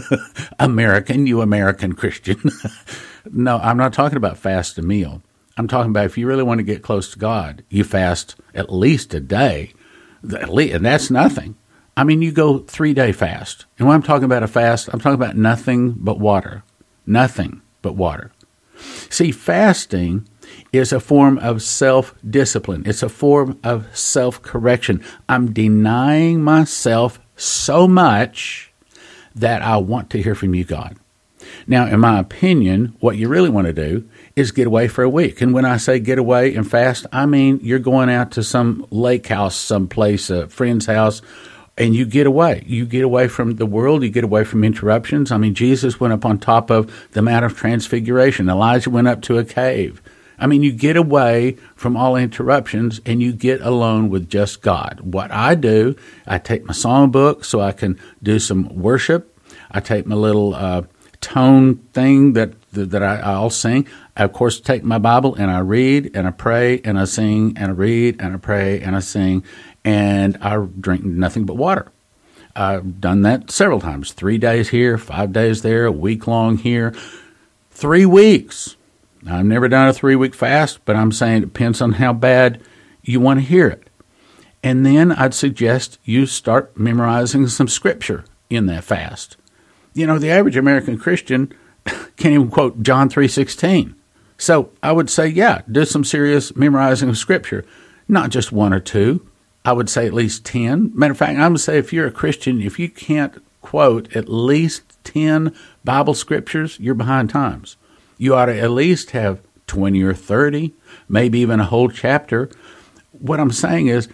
American, 0.58 1.26
you 1.26 1.40
American 1.40 1.94
Christian. 1.94 2.40
No, 3.32 3.58
I'm 3.58 3.76
not 3.76 3.92
talking 3.92 4.16
about 4.16 4.38
fast 4.38 4.78
a 4.78 4.82
meal. 4.82 5.20
I'm 5.56 5.66
talking 5.66 5.90
about 5.90 6.04
if 6.04 6.16
you 6.16 6.26
really 6.26 6.42
want 6.42 6.58
to 6.58 6.64
get 6.64 6.82
close 6.82 7.10
to 7.10 7.18
God, 7.18 7.64
you 7.68 7.82
fast 7.82 8.36
at 8.54 8.72
least 8.72 9.14
a 9.14 9.20
day, 9.20 9.72
and 10.22 10.84
that's 10.84 11.10
nothing. 11.10 11.56
I 11.96 12.04
mean, 12.04 12.20
you 12.20 12.30
go 12.30 12.58
three 12.58 12.92
day 12.92 13.12
fast. 13.12 13.64
And 13.78 13.88
when 13.88 13.94
I'm 13.94 14.02
talking 14.02 14.24
about 14.24 14.42
a 14.42 14.48
fast, 14.48 14.88
I'm 14.92 15.00
talking 15.00 15.14
about 15.14 15.36
nothing 15.36 15.92
but 15.92 16.20
water. 16.20 16.62
Nothing 17.06 17.62
but 17.80 17.94
water. 17.94 18.32
See, 19.08 19.32
fasting 19.32 20.28
is 20.72 20.92
a 20.92 21.00
form 21.00 21.38
of 21.38 21.62
self 21.62 22.14
discipline, 22.28 22.82
it's 22.86 23.02
a 23.02 23.08
form 23.08 23.58
of 23.64 23.86
self 23.96 24.42
correction. 24.42 25.02
I'm 25.28 25.52
denying 25.52 26.42
myself 26.42 27.18
so 27.34 27.88
much 27.88 28.65
that 29.36 29.62
I 29.62 29.76
want 29.76 30.10
to 30.10 30.22
hear 30.22 30.34
from 30.34 30.54
you, 30.54 30.64
God. 30.64 30.96
Now, 31.66 31.86
in 31.86 32.00
my 32.00 32.18
opinion, 32.18 32.96
what 33.00 33.16
you 33.16 33.28
really 33.28 33.50
want 33.50 33.66
to 33.66 33.72
do 33.72 34.08
is 34.34 34.50
get 34.52 34.66
away 34.66 34.88
for 34.88 35.04
a 35.04 35.08
week. 35.08 35.40
And 35.40 35.54
when 35.54 35.64
I 35.64 35.76
say 35.76 35.98
get 35.98 36.18
away 36.18 36.54
and 36.54 36.68
fast, 36.68 37.06
I 37.12 37.26
mean 37.26 37.60
you're 37.62 37.78
going 37.78 38.10
out 38.10 38.32
to 38.32 38.42
some 38.42 38.86
lake 38.90 39.26
house, 39.28 39.56
someplace, 39.56 40.28
a 40.30 40.48
friend's 40.48 40.86
house, 40.86 41.22
and 41.78 41.94
you 41.94 42.06
get 42.06 42.26
away. 42.26 42.64
You 42.66 42.86
get 42.86 43.04
away 43.04 43.28
from 43.28 43.56
the 43.56 43.66
world. 43.66 44.02
You 44.02 44.10
get 44.10 44.24
away 44.24 44.44
from 44.44 44.64
interruptions. 44.64 45.30
I 45.30 45.36
mean, 45.36 45.54
Jesus 45.54 46.00
went 46.00 46.14
up 46.14 46.24
on 46.24 46.38
top 46.38 46.70
of 46.70 47.08
the 47.12 47.22
Mount 47.22 47.44
of 47.44 47.56
Transfiguration. 47.56 48.48
Elijah 48.48 48.90
went 48.90 49.08
up 49.08 49.22
to 49.22 49.38
a 49.38 49.44
cave. 49.44 50.02
I 50.38 50.46
mean, 50.46 50.62
you 50.62 50.72
get 50.72 50.96
away 50.96 51.56
from 51.74 51.96
all 51.96 52.16
interruptions 52.16 53.00
and 53.06 53.22
you 53.22 53.32
get 53.32 53.60
alone 53.60 54.10
with 54.10 54.28
just 54.28 54.62
God. 54.62 55.00
What 55.00 55.30
I 55.30 55.54
do, 55.54 55.96
I 56.26 56.38
take 56.38 56.64
my 56.64 56.74
song 56.74 57.10
book 57.10 57.44
so 57.44 57.60
I 57.60 57.72
can 57.72 57.98
do 58.22 58.38
some 58.38 58.68
worship. 58.74 59.32
I 59.70 59.80
take 59.80 60.06
my 60.06 60.14
little 60.14 60.54
uh, 60.54 60.82
tone 61.20 61.76
thing 61.92 62.34
that 62.34 62.52
that 62.72 63.02
I, 63.02 63.16
I'll 63.16 63.50
sing. 63.50 63.86
I, 64.16 64.24
of 64.24 64.32
course, 64.32 64.60
take 64.60 64.84
my 64.84 64.98
Bible 64.98 65.34
and 65.34 65.50
I 65.50 65.60
read 65.60 66.10
and 66.14 66.26
I 66.26 66.30
pray 66.30 66.80
and 66.84 66.98
I 66.98 67.06
sing 67.06 67.54
and 67.56 67.70
I 67.70 67.74
read 67.74 68.20
and 68.20 68.34
I 68.34 68.36
pray 68.36 68.80
and 68.80 68.94
I 68.94 69.00
sing 69.00 69.44
and 69.84 70.36
I 70.42 70.56
drink 70.56 71.04
nothing 71.04 71.46
but 71.46 71.56
water. 71.56 71.90
I've 72.54 73.00
done 73.00 73.22
that 73.22 73.50
several 73.50 73.80
times 73.80 74.12
three 74.12 74.38
days 74.38 74.70
here, 74.70 74.96
five 74.98 75.32
days 75.32 75.62
there, 75.62 75.86
a 75.86 75.92
week 75.92 76.26
long 76.26 76.56
here, 76.56 76.94
three 77.70 78.06
weeks. 78.06 78.76
I've 79.26 79.44
never 79.44 79.68
done 79.68 79.88
a 79.88 79.92
three 79.92 80.16
week 80.16 80.34
fast, 80.34 80.84
but 80.84 80.96
I'm 80.96 81.12
saying 81.12 81.38
it 81.38 81.52
depends 81.52 81.80
on 81.80 81.92
how 81.92 82.12
bad 82.12 82.60
you 83.02 83.20
want 83.20 83.40
to 83.40 83.46
hear 83.46 83.68
it. 83.68 83.88
And 84.62 84.84
then 84.84 85.12
I'd 85.12 85.34
suggest 85.34 85.98
you 86.04 86.26
start 86.26 86.76
memorizing 86.76 87.46
some 87.46 87.68
scripture 87.68 88.24
in 88.50 88.66
that 88.66 88.84
fast. 88.84 89.36
You 89.94 90.06
know, 90.06 90.18
the 90.18 90.30
average 90.30 90.56
American 90.56 90.98
Christian 90.98 91.52
can't 91.84 92.34
even 92.34 92.50
quote 92.50 92.82
John 92.82 93.08
3:16. 93.08 93.94
So, 94.38 94.70
I 94.82 94.92
would 94.92 95.08
say, 95.08 95.28
yeah, 95.28 95.62
do 95.70 95.84
some 95.86 96.04
serious 96.04 96.54
memorizing 96.54 97.08
of 97.08 97.16
scripture, 97.16 97.64
not 98.06 98.28
just 98.28 98.52
one 98.52 98.74
or 98.74 98.80
two, 98.80 99.26
I 99.64 99.72
would 99.72 99.88
say 99.88 100.06
at 100.06 100.12
least 100.12 100.44
10. 100.44 100.92
Matter 100.94 101.12
of 101.12 101.18
fact, 101.18 101.32
I'm 101.32 101.38
going 101.38 101.54
to 101.54 101.58
say 101.58 101.78
if 101.78 101.92
you're 101.92 102.06
a 102.06 102.12
Christian, 102.12 102.60
if 102.60 102.78
you 102.78 102.90
can't 102.90 103.42
quote 103.62 104.14
at 104.14 104.28
least 104.28 104.82
10 105.04 105.54
Bible 105.84 106.14
scriptures, 106.14 106.78
you're 106.78 106.94
behind 106.94 107.30
times. 107.30 107.76
You 108.18 108.34
ought 108.34 108.46
to 108.46 108.58
at 108.58 108.70
least 108.70 109.10
have 109.10 109.40
20 109.66 110.02
or 110.02 110.14
30, 110.14 110.72
maybe 111.08 111.40
even 111.40 111.60
a 111.60 111.64
whole 111.64 111.88
chapter. 111.88 112.48
What 113.12 113.40
I'm 113.40 113.52
saying 113.52 113.88
is 113.88 114.08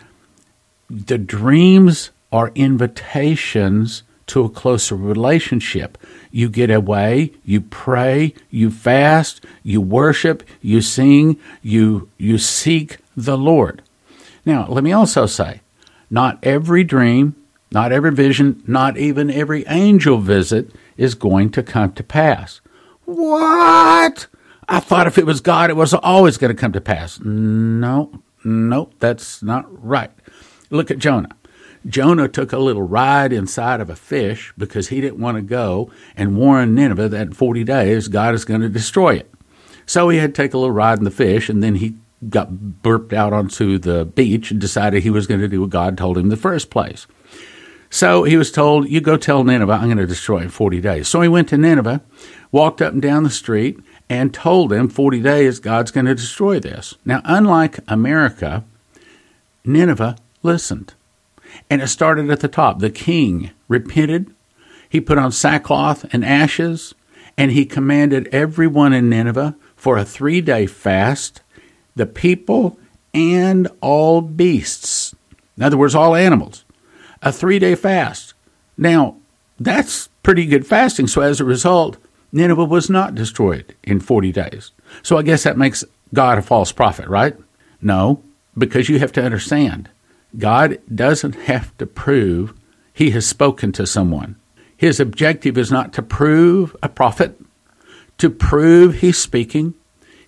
the 0.89 1.19
dreams 1.19 2.11
are 2.33 2.53
invitations 2.55 4.03
to 4.29 4.45
a 4.45 4.49
closer 4.49 4.97
relationship. 4.97 5.99
You 6.31 6.49
get 6.49 6.71
away, 6.71 7.33
you 7.45 7.61
pray, 7.61 8.35
you 8.51 8.71
fast, 8.71 9.45
you 9.63 9.81
worship, 9.81 10.43
you 10.63 10.81
sing, 10.81 11.39
you 11.61 12.09
you 12.17 12.39
seek 12.39 12.99
the 13.15 13.37
Lord. 13.37 13.83
Now, 14.47 14.67
let 14.69 14.83
me 14.83 14.93
also 14.93 15.27
say, 15.27 15.61
not 16.11 16.39
every 16.43 16.83
dream, 16.83 17.37
not 17.71 17.93
every 17.93 18.13
vision, 18.13 18.63
not 18.67 18.97
even 18.97 19.31
every 19.31 19.67
angel 19.67 20.19
visit 20.19 20.71
is 20.97 21.15
going 21.15 21.51
to 21.51 21.63
come 21.63 21.93
to 21.93 22.03
pass. 22.03 22.62
What? 23.15 24.27
I 24.69 24.81
thought 24.81 25.07
if 25.07 25.19
it 25.19 25.27
was 25.27 25.41
God, 25.41 25.71
it 25.71 25.77
was 25.77 25.93
always 25.93 26.39
going 26.39 26.55
to 26.55 26.61
come 26.61 26.73
to 26.73 26.81
pass. 26.81 27.21
No, 27.21 28.23
no, 28.45 28.91
that's 28.99 29.43
not 29.43 29.67
right. 29.85 30.11
Look 30.71 30.91
at 30.91 30.99
Jonah. 30.99 31.37
Jonah 31.87 32.29
took 32.29 32.53
a 32.53 32.59
little 32.59 32.83
ride 32.83 33.33
inside 33.33 33.81
of 33.81 33.91
a 33.91 33.97
fish 33.97 34.53
because 34.57 34.89
he 34.89 35.01
didn't 35.01 35.21
want 35.21 35.37
to 35.37 35.43
go 35.43 35.91
and 36.17 36.37
warn 36.37 36.75
Nineveh 36.75 37.09
that 37.09 37.27
in 37.27 37.33
40 37.33 37.65
days 37.65 38.09
God 38.09 38.35
is 38.35 38.45
going 38.45 38.61
to 38.61 38.69
destroy 38.69 39.17
it. 39.17 39.33
So 39.85 40.09
he 40.09 40.19
had 40.19 40.35
to 40.35 40.43
take 40.43 40.55
a 40.55 40.59
little 40.59 40.71
ride 40.73 40.99
in 40.99 41.05
the 41.05 41.11
fish, 41.11 41.49
and 41.49 41.63
then 41.63 41.75
he 41.75 41.97
got 42.29 42.83
burped 42.83 43.13
out 43.13 43.33
onto 43.33 43.79
the 43.79 44.05
beach 44.05 44.53
and 44.53 44.61
decided 44.61 45.03
he 45.03 45.11
was 45.11 45.27
going 45.27 45.41
to 45.41 45.49
do 45.49 45.61
what 45.61 45.71
God 45.71 45.99
told 45.99 46.17
him 46.17 46.25
in 46.25 46.29
the 46.29 46.37
first 46.37 46.71
place. 46.71 47.09
So 47.93 48.25
he 48.25 48.39
was 48.39 48.51
told, 48.51 48.89
You 48.89 49.03
go 49.03 49.19
tell 49.19 49.45
Nineveh, 49.45 49.75
I'm 49.75 49.85
going 49.85 49.99
to 49.99 50.07
destroy 50.07 50.39
it 50.39 50.45
in 50.45 50.49
40 50.49 50.81
days. 50.81 51.09
So 51.09 51.21
he 51.21 51.29
went 51.29 51.51
to 51.51 51.59
Nineveh, 51.59 52.01
walked 52.51 52.81
up 52.81 52.95
and 52.95 53.03
down 53.03 53.23
the 53.23 53.29
street, 53.29 53.79
and 54.09 54.33
told 54.33 54.71
them 54.71 54.89
40 54.89 55.21
days 55.21 55.61
God's 55.61 55.91
going 55.91 56.07
to 56.07 56.15
destroy 56.15 56.59
this. 56.59 56.95
Now, 57.05 57.21
unlike 57.27 57.81
America, 57.87 58.65
Nineveh 59.63 60.17
listened. 60.43 60.95
And 61.69 61.83
it 61.83 61.89
started 61.89 62.31
at 62.31 62.41
the 62.41 62.49
top. 62.49 62.79
The 62.79 62.89
king 62.89 63.51
repented, 63.69 64.35
he 64.89 64.99
put 64.99 65.19
on 65.19 65.31
sackcloth 65.31 66.07
and 66.15 66.25
ashes, 66.25 66.95
and 67.37 67.53
he 67.53 67.67
commanded 67.67 68.27
everyone 68.29 68.95
in 68.95 69.11
Nineveh 69.11 69.55
for 69.77 69.99
a 69.99 70.05
three 70.07 70.41
day 70.41 70.67
fast 70.67 71.43
the 71.95 72.07
people 72.07 72.79
and 73.13 73.69
all 73.83 74.23
beasts. 74.23 75.15
In 75.59 75.63
other 75.63 75.77
words, 75.77 75.95
all 75.95 76.17
animals. 76.17 76.65
A 77.23 77.33
three 77.33 77.59
day 77.59 77.75
fast. 77.75 78.35
Now, 78.77 79.17
that's 79.59 80.09
pretty 80.23 80.47
good 80.47 80.67
fasting. 80.67 81.07
So 81.07 81.23
as 81.23 81.41
a 81.41 81.45
result, 81.45 81.97
Nineveh 82.33 82.65
was 82.65 82.91
not 82.91 83.15
destroyed 83.15 83.75
in 83.83 84.01
40 84.01 84.33
days. 84.33 84.73
So 85.03 85.17
I 85.17 85.23
guess 85.23 85.45
that 85.45 85.59
makes 85.59 85.85
God 86.13 86.39
a 86.39 86.43
false 86.43 86.73
prophet, 86.73 87.09
right? 87.09 87.37
No, 87.81 88.23
because 88.57 88.89
you 88.89 88.99
have 88.99 89.13
to 89.13 89.23
understand 89.23 89.89
God 90.39 90.79
doesn't 90.93 91.35
have 91.35 91.77
to 91.79 91.87
prove 91.87 92.55
he 92.93 93.11
has 93.11 93.27
spoken 93.27 93.73
to 93.73 93.87
someone. 93.87 94.37
His 94.77 94.99
objective 94.99 95.57
is 95.57 95.71
not 95.71 95.93
to 95.93 96.03
prove 96.03 96.75
a 96.83 96.89
prophet, 96.89 97.39
to 98.19 98.31
prove 98.31 98.97
he's 98.97 99.19
speaking, 99.19 99.75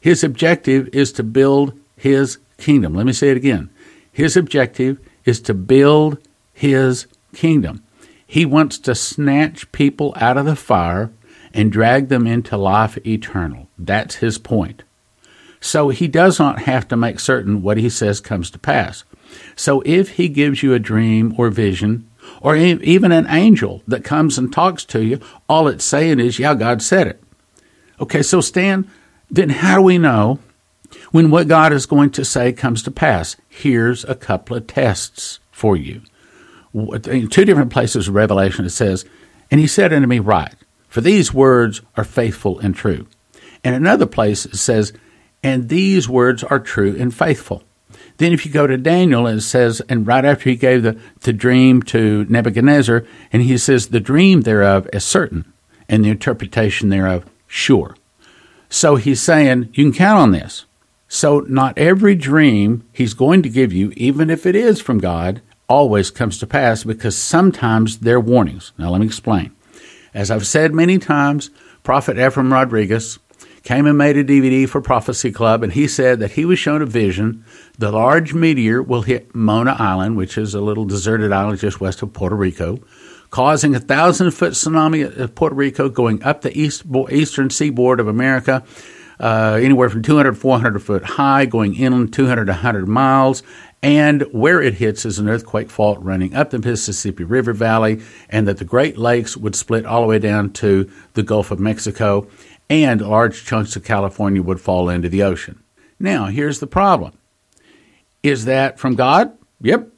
his 0.00 0.22
objective 0.22 0.88
is 0.92 1.12
to 1.12 1.22
build 1.22 1.72
his 1.96 2.36
kingdom. 2.58 2.94
Let 2.94 3.06
me 3.06 3.14
say 3.14 3.30
it 3.30 3.38
again. 3.38 3.70
His 4.12 4.36
objective 4.36 4.98
is 5.24 5.40
to 5.40 5.54
build 5.54 6.18
his 6.54 7.06
kingdom. 7.34 7.84
He 8.26 8.46
wants 8.46 8.78
to 8.78 8.94
snatch 8.94 9.70
people 9.72 10.14
out 10.16 10.38
of 10.38 10.46
the 10.46 10.56
fire 10.56 11.10
and 11.52 11.70
drag 11.70 12.08
them 12.08 12.26
into 12.26 12.56
life 12.56 12.98
eternal. 13.06 13.68
That's 13.76 14.16
his 14.16 14.38
point. 14.38 14.82
So 15.60 15.90
he 15.90 16.08
does 16.08 16.38
not 16.38 16.62
have 16.62 16.88
to 16.88 16.96
make 16.96 17.20
certain 17.20 17.62
what 17.62 17.76
he 17.76 17.90
says 17.90 18.20
comes 18.20 18.50
to 18.50 18.58
pass. 18.58 19.04
So 19.56 19.82
if 19.84 20.10
he 20.10 20.28
gives 20.28 20.62
you 20.62 20.72
a 20.74 20.78
dream 20.78 21.34
or 21.36 21.50
vision, 21.50 22.08
or 22.40 22.56
even 22.56 23.12
an 23.12 23.26
angel 23.28 23.82
that 23.86 24.04
comes 24.04 24.38
and 24.38 24.52
talks 24.52 24.84
to 24.86 25.02
you, 25.02 25.20
all 25.48 25.68
it's 25.68 25.84
saying 25.84 26.20
is, 26.20 26.38
yeah, 26.38 26.54
God 26.54 26.82
said 26.82 27.06
it. 27.06 27.22
Okay, 28.00 28.22
so 28.22 28.40
Stan, 28.40 28.90
then 29.30 29.50
how 29.50 29.76
do 29.76 29.82
we 29.82 29.98
know 29.98 30.38
when 31.10 31.30
what 31.30 31.48
God 31.48 31.72
is 31.72 31.86
going 31.86 32.10
to 32.10 32.24
say 32.24 32.52
comes 32.52 32.82
to 32.82 32.90
pass? 32.90 33.36
Here's 33.48 34.04
a 34.04 34.14
couple 34.14 34.56
of 34.56 34.66
tests 34.66 35.38
for 35.50 35.76
you. 35.76 36.02
In 36.74 37.28
two 37.28 37.44
different 37.44 37.72
places 37.72 38.08
of 38.08 38.14
Revelation, 38.14 38.64
it 38.64 38.70
says, 38.70 39.04
And 39.50 39.60
he 39.60 39.66
said 39.66 39.92
unto 39.92 40.08
me, 40.08 40.18
Write, 40.18 40.54
for 40.88 41.00
these 41.00 41.32
words 41.32 41.80
are 41.96 42.04
faithful 42.04 42.58
and 42.58 42.74
true. 42.74 43.06
And 43.62 43.74
another 43.74 44.06
place 44.06 44.44
it 44.44 44.56
says, 44.56 44.92
And 45.42 45.68
these 45.68 46.08
words 46.08 46.42
are 46.44 46.58
true 46.58 46.96
and 46.98 47.14
faithful. 47.14 47.62
Then 48.16 48.32
if 48.32 48.46
you 48.46 48.52
go 48.52 48.66
to 48.66 48.76
Daniel, 48.76 49.26
it 49.26 49.40
says, 49.40 49.82
and 49.88 50.06
right 50.06 50.24
after 50.24 50.50
he 50.50 50.56
gave 50.56 50.82
the, 50.82 50.98
the 51.20 51.32
dream 51.32 51.82
to 51.84 52.24
Nebuchadnezzar, 52.28 53.04
and 53.32 53.42
he 53.42 53.58
says, 53.58 53.88
The 53.88 54.00
dream 54.00 54.42
thereof 54.42 54.88
is 54.92 55.04
certain, 55.04 55.52
and 55.88 56.04
the 56.04 56.10
interpretation 56.10 56.90
thereof 56.90 57.24
sure. 57.46 57.96
So 58.68 58.96
he's 58.96 59.20
saying, 59.20 59.70
you 59.72 59.84
can 59.84 59.92
count 59.92 60.20
on 60.20 60.30
this. 60.32 60.64
So 61.06 61.40
not 61.40 61.78
every 61.78 62.16
dream 62.16 62.88
he's 62.92 63.14
going 63.14 63.42
to 63.42 63.48
give 63.48 63.72
you, 63.72 63.92
even 63.96 64.30
if 64.30 64.46
it 64.46 64.56
is 64.56 64.80
from 64.80 64.98
God, 64.98 65.42
always 65.68 66.10
comes 66.10 66.38
to 66.38 66.46
pass 66.46 66.84
because 66.84 67.16
sometimes 67.16 67.98
they're 67.98 68.20
warnings. 68.20 68.72
Now 68.78 68.90
let 68.90 69.00
me 69.00 69.06
explain. 69.06 69.54
As 70.12 70.30
I've 70.30 70.46
said 70.46 70.72
many 70.72 70.98
times, 70.98 71.50
Prophet 71.82 72.18
Ephraim 72.18 72.52
Rodriguez 72.52 73.18
came 73.62 73.86
and 73.86 73.98
made 73.98 74.16
a 74.16 74.24
DVD 74.24 74.68
for 74.68 74.80
Prophecy 74.80 75.32
Club, 75.32 75.62
and 75.62 75.72
he 75.72 75.88
said 75.88 76.20
that 76.20 76.32
he 76.32 76.44
was 76.44 76.58
shown 76.58 76.82
a 76.82 76.86
vision. 76.86 77.44
The 77.78 77.90
large 77.90 78.34
meteor 78.34 78.82
will 78.82 79.02
hit 79.02 79.34
Mona 79.34 79.74
Island, 79.78 80.16
which 80.16 80.36
is 80.38 80.54
a 80.54 80.60
little 80.60 80.84
deserted 80.84 81.32
island 81.32 81.58
just 81.58 81.80
west 81.80 82.02
of 82.02 82.12
Puerto 82.12 82.36
Rico 82.36 82.78
causing 83.34 83.74
a 83.74 83.80
thousand 83.80 84.30
foot 84.30 84.52
tsunami 84.52 85.20
at 85.20 85.34
Puerto 85.34 85.56
Rico, 85.56 85.88
going 85.88 86.22
up 86.22 86.42
the 86.42 86.56
east, 86.56 86.84
eastern 87.10 87.50
seaboard 87.50 87.98
of 87.98 88.06
America, 88.06 88.62
uh, 89.18 89.58
anywhere 89.60 89.90
from 89.90 90.02
200 90.02 90.30
to 90.30 90.36
400 90.36 90.78
foot 90.80 91.02
high, 91.02 91.44
going 91.44 91.74
inland 91.74 92.12
200 92.12 92.44
to 92.44 92.52
100 92.52 92.86
miles. 92.86 93.42
And 93.84 94.22
where 94.32 94.62
it 94.62 94.74
hits 94.74 95.04
is 95.04 95.18
an 95.18 95.28
earthquake 95.28 95.70
fault 95.70 95.98
running 96.00 96.34
up 96.34 96.50
the 96.50 96.58
Mississippi 96.58 97.24
River 97.24 97.52
Valley, 97.52 98.00
and 98.28 98.48
that 98.48 98.58
the 98.58 98.64
Great 98.64 98.96
Lakes 98.96 99.36
would 99.36 99.54
split 99.54 99.84
all 99.86 100.02
the 100.02 100.08
way 100.08 100.18
down 100.18 100.52
to 100.54 100.90
the 101.12 101.22
Gulf 101.22 101.50
of 101.50 101.60
Mexico, 101.60 102.26
and 102.70 103.00
large 103.00 103.44
chunks 103.44 103.76
of 103.76 103.84
California 103.84 104.42
would 104.42 104.60
fall 104.60 104.88
into 104.88 105.08
the 105.08 105.22
ocean. 105.22 105.62
Now, 106.00 106.26
here's 106.26 106.60
the 106.60 106.66
problem. 106.66 107.12
Is 108.22 108.46
that 108.46 108.78
from 108.78 108.94
God? 108.94 109.36
Yep, 109.60 109.90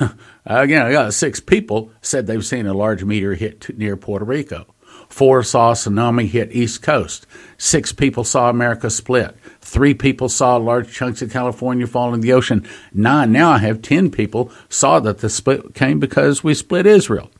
Again, 0.46 0.86
I 0.86 0.92
got 0.92 1.14
six 1.14 1.40
people 1.40 1.90
said 2.00 2.26
they've 2.26 2.44
seen 2.44 2.66
a 2.66 2.74
large 2.74 3.04
meteor 3.04 3.34
hit 3.34 3.76
near 3.76 3.96
Puerto 3.96 4.24
Rico. 4.24 4.66
Four 5.08 5.42
saw 5.42 5.74
tsunami 5.74 6.26
hit 6.26 6.52
East 6.52 6.82
Coast. 6.82 7.26
Six 7.58 7.92
people 7.92 8.24
saw 8.24 8.48
America 8.48 8.88
split. 8.90 9.36
Three 9.60 9.94
people 9.94 10.28
saw 10.28 10.56
large 10.56 10.92
chunks 10.92 11.22
of 11.22 11.32
California 11.32 11.86
fall 11.86 12.14
in 12.14 12.20
the 12.20 12.32
ocean. 12.32 12.66
Nine, 12.92 13.30
now 13.32 13.50
I 13.50 13.58
have 13.58 13.82
ten 13.82 14.10
people 14.10 14.50
saw 14.68 15.00
that 15.00 15.18
the 15.18 15.28
split 15.28 15.74
came 15.74 16.00
because 16.00 16.42
we 16.42 16.54
split 16.54 16.86
Israel. 16.86 17.30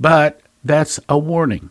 But 0.00 0.40
that's 0.64 0.98
a 1.08 1.18
warning. 1.18 1.70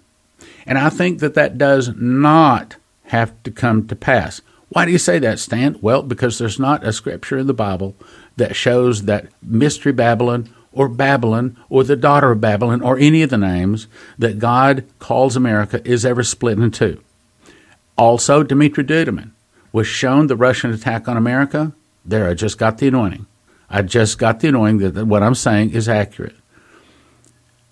And 0.66 0.78
I 0.78 0.90
think 0.90 1.20
that 1.20 1.34
that 1.34 1.58
does 1.58 1.90
not 1.96 2.76
have 3.06 3.34
to 3.44 3.52
come 3.52 3.88
to 3.88 3.96
pass. 3.96 4.42
Why 4.70 4.86
do 4.86 4.92
you 4.92 4.98
say 4.98 5.20
that, 5.20 5.40
Stan? 5.40 5.78
Well, 5.82 6.02
because 6.02 6.38
there's 6.38 6.60
not 6.60 6.86
a 6.86 6.94
scripture 6.94 7.38
in 7.38 7.48
the 7.48 7.54
Bible 7.54 7.96
that 8.38 8.56
shows 8.56 9.04
that 9.04 9.28
Mystery 9.42 9.92
Babylon 9.92 10.54
or 10.72 10.88
Babylon 10.88 11.58
or 11.70 11.84
the 11.84 11.96
daughter 11.96 12.32
of 12.32 12.42
Babylon 12.42 12.82
or 12.82 12.98
any 12.98 13.24
of 13.24 13.30
the 13.30 13.38
names 13.38 13.88
that 14.18 14.40
God 14.40 14.86
calls 15.00 15.36
America 15.36 15.82
is 15.86 16.06
ever 16.06 16.24
split 16.24 16.60
in 16.60 16.72
two. 16.72 17.02
Also, 17.98 18.44
Dmitri 18.44 18.84
Duduman 18.84 19.32
was 19.72 19.88
shown 19.88 20.28
the 20.28 20.36
Russian 20.36 20.72
attack 20.72 21.08
on 21.08 21.18
America. 21.18 21.74
There, 22.06 22.28
I 22.28 22.34
just 22.34 22.58
got 22.58 22.78
the 22.78 22.88
anointing. 22.88 23.26
I 23.70 23.82
just 23.82 24.18
got 24.18 24.40
the 24.40 24.50
anointing 24.50 24.92
that 24.92 25.06
what 25.06 25.24
I'm 25.24 25.36
saying 25.36 25.72
is 25.72 25.88
accurate. 25.88 26.36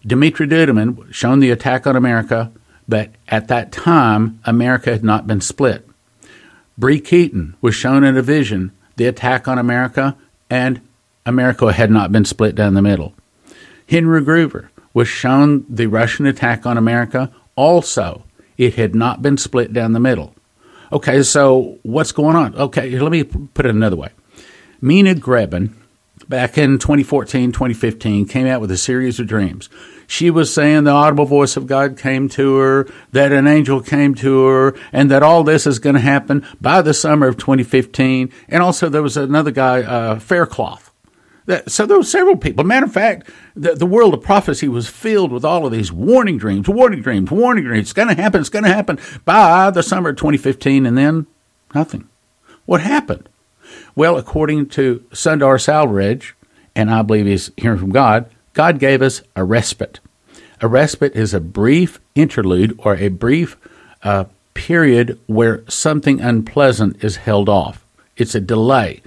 Dmitri 0.05 0.47
Duduman 0.47 1.13
shown 1.13 1.39
the 1.39 1.51
attack 1.51 1.85
on 1.85 1.95
America, 1.95 2.51
but 2.87 3.11
at 3.27 3.47
that 3.49 3.71
time, 3.71 4.39
America 4.45 4.91
had 4.91 5.03
not 5.03 5.27
been 5.27 5.41
split. 5.41 5.87
Bree 6.77 7.01
Keyton 7.01 7.55
was 7.59 7.75
shown 7.75 8.03
in 8.03 8.15
a 8.15 8.21
vision 8.21 8.71
the 8.95 9.05
attack 9.05 9.47
on 9.47 9.57
America, 9.57 10.17
and 10.49 10.81
America 11.29 11.71
had 11.71 11.91
not 11.91 12.11
been 12.11 12.25
split 12.25 12.55
down 12.55 12.73
the 12.73 12.81
middle. 12.81 13.13
Henry 13.87 14.21
Gruver 14.21 14.69
was 14.93 15.07
shown 15.07 15.65
the 15.69 15.87
Russian 15.87 16.25
attack 16.25 16.65
on 16.65 16.77
America, 16.77 17.31
also, 17.55 18.23
it 18.57 18.75
had 18.75 18.95
not 18.95 19.21
been 19.21 19.37
split 19.37 19.73
down 19.73 19.93
the 19.93 19.99
middle. 19.99 20.33
Okay, 20.91 21.23
so 21.23 21.77
what's 21.83 22.11
going 22.11 22.35
on? 22.35 22.55
Okay, 22.55 22.97
let 22.99 23.11
me 23.11 23.23
put 23.23 23.65
it 23.65 23.75
another 23.75 23.95
way. 23.95 24.09
Mina 24.81 25.13
Greben, 25.13 25.75
back 26.27 26.57
in 26.57 26.79
2014, 26.79 27.51
2015, 27.51 28.27
came 28.27 28.47
out 28.47 28.61
with 28.61 28.71
a 28.71 28.77
series 28.77 29.19
of 29.19 29.27
dreams. 29.27 29.69
She 30.07 30.31
was 30.31 30.51
saying 30.51 30.85
the 30.85 30.91
audible 30.91 31.25
voice 31.25 31.55
of 31.55 31.67
God 31.67 31.97
came 31.97 32.29
to 32.29 32.55
her, 32.57 32.87
that 33.11 33.31
an 33.31 33.45
angel 33.45 33.81
came 33.81 34.15
to 34.15 34.45
her, 34.45 34.75
and 34.91 35.11
that 35.11 35.21
all 35.21 35.43
this 35.43 35.67
is 35.67 35.77
going 35.77 35.95
to 35.95 36.01
happen 36.01 36.45
by 36.59 36.81
the 36.81 36.93
summer 36.93 37.27
of 37.27 37.37
2015. 37.37 38.31
And 38.47 38.63
also, 38.63 38.89
there 38.89 39.03
was 39.03 39.17
another 39.17 39.51
guy, 39.51 39.83
uh, 39.83 40.17
Faircloth. 40.17 40.88
So 41.67 41.85
there 41.85 41.97
were 41.97 42.03
several 42.03 42.37
people. 42.37 42.63
Matter 42.63 42.85
of 42.85 42.93
fact, 42.93 43.29
the, 43.55 43.73
the 43.73 43.85
world 43.85 44.13
of 44.13 44.21
prophecy 44.21 44.67
was 44.67 44.87
filled 44.87 45.31
with 45.31 45.43
all 45.43 45.65
of 45.65 45.71
these 45.71 45.91
warning 45.91 46.37
dreams, 46.37 46.69
warning 46.69 47.01
dreams, 47.01 47.31
warning 47.31 47.63
dreams. 47.63 47.87
It's 47.87 47.93
going 47.93 48.07
to 48.07 48.21
happen. 48.21 48.41
It's 48.41 48.49
going 48.49 48.65
to 48.65 48.73
happen 48.73 48.99
by 49.25 49.71
the 49.71 49.81
summer 49.81 50.09
of 50.09 50.17
2015, 50.17 50.85
and 50.85 50.97
then 50.97 51.25
nothing. 51.73 52.07
What 52.65 52.81
happened? 52.81 53.29
Well, 53.95 54.17
according 54.17 54.69
to 54.69 55.03
Sundar 55.11 55.57
Selvaraj, 55.57 56.33
and 56.75 56.91
I 56.91 57.01
believe 57.01 57.25
he's 57.25 57.51
hearing 57.57 57.79
from 57.79 57.91
God, 57.91 58.29
God 58.53 58.79
gave 58.79 59.01
us 59.01 59.21
a 59.35 59.43
respite. 59.43 59.99
A 60.61 60.67
respite 60.67 61.15
is 61.15 61.33
a 61.33 61.39
brief 61.39 61.99
interlude 62.15 62.77
or 62.83 62.95
a 62.95 63.07
brief 63.07 63.57
uh, 64.03 64.25
period 64.53 65.19
where 65.25 65.63
something 65.67 66.21
unpleasant 66.21 67.03
is 67.03 67.15
held 67.15 67.49
off. 67.49 67.83
It's 68.17 68.35
a 68.35 68.41
delay. 68.41 69.01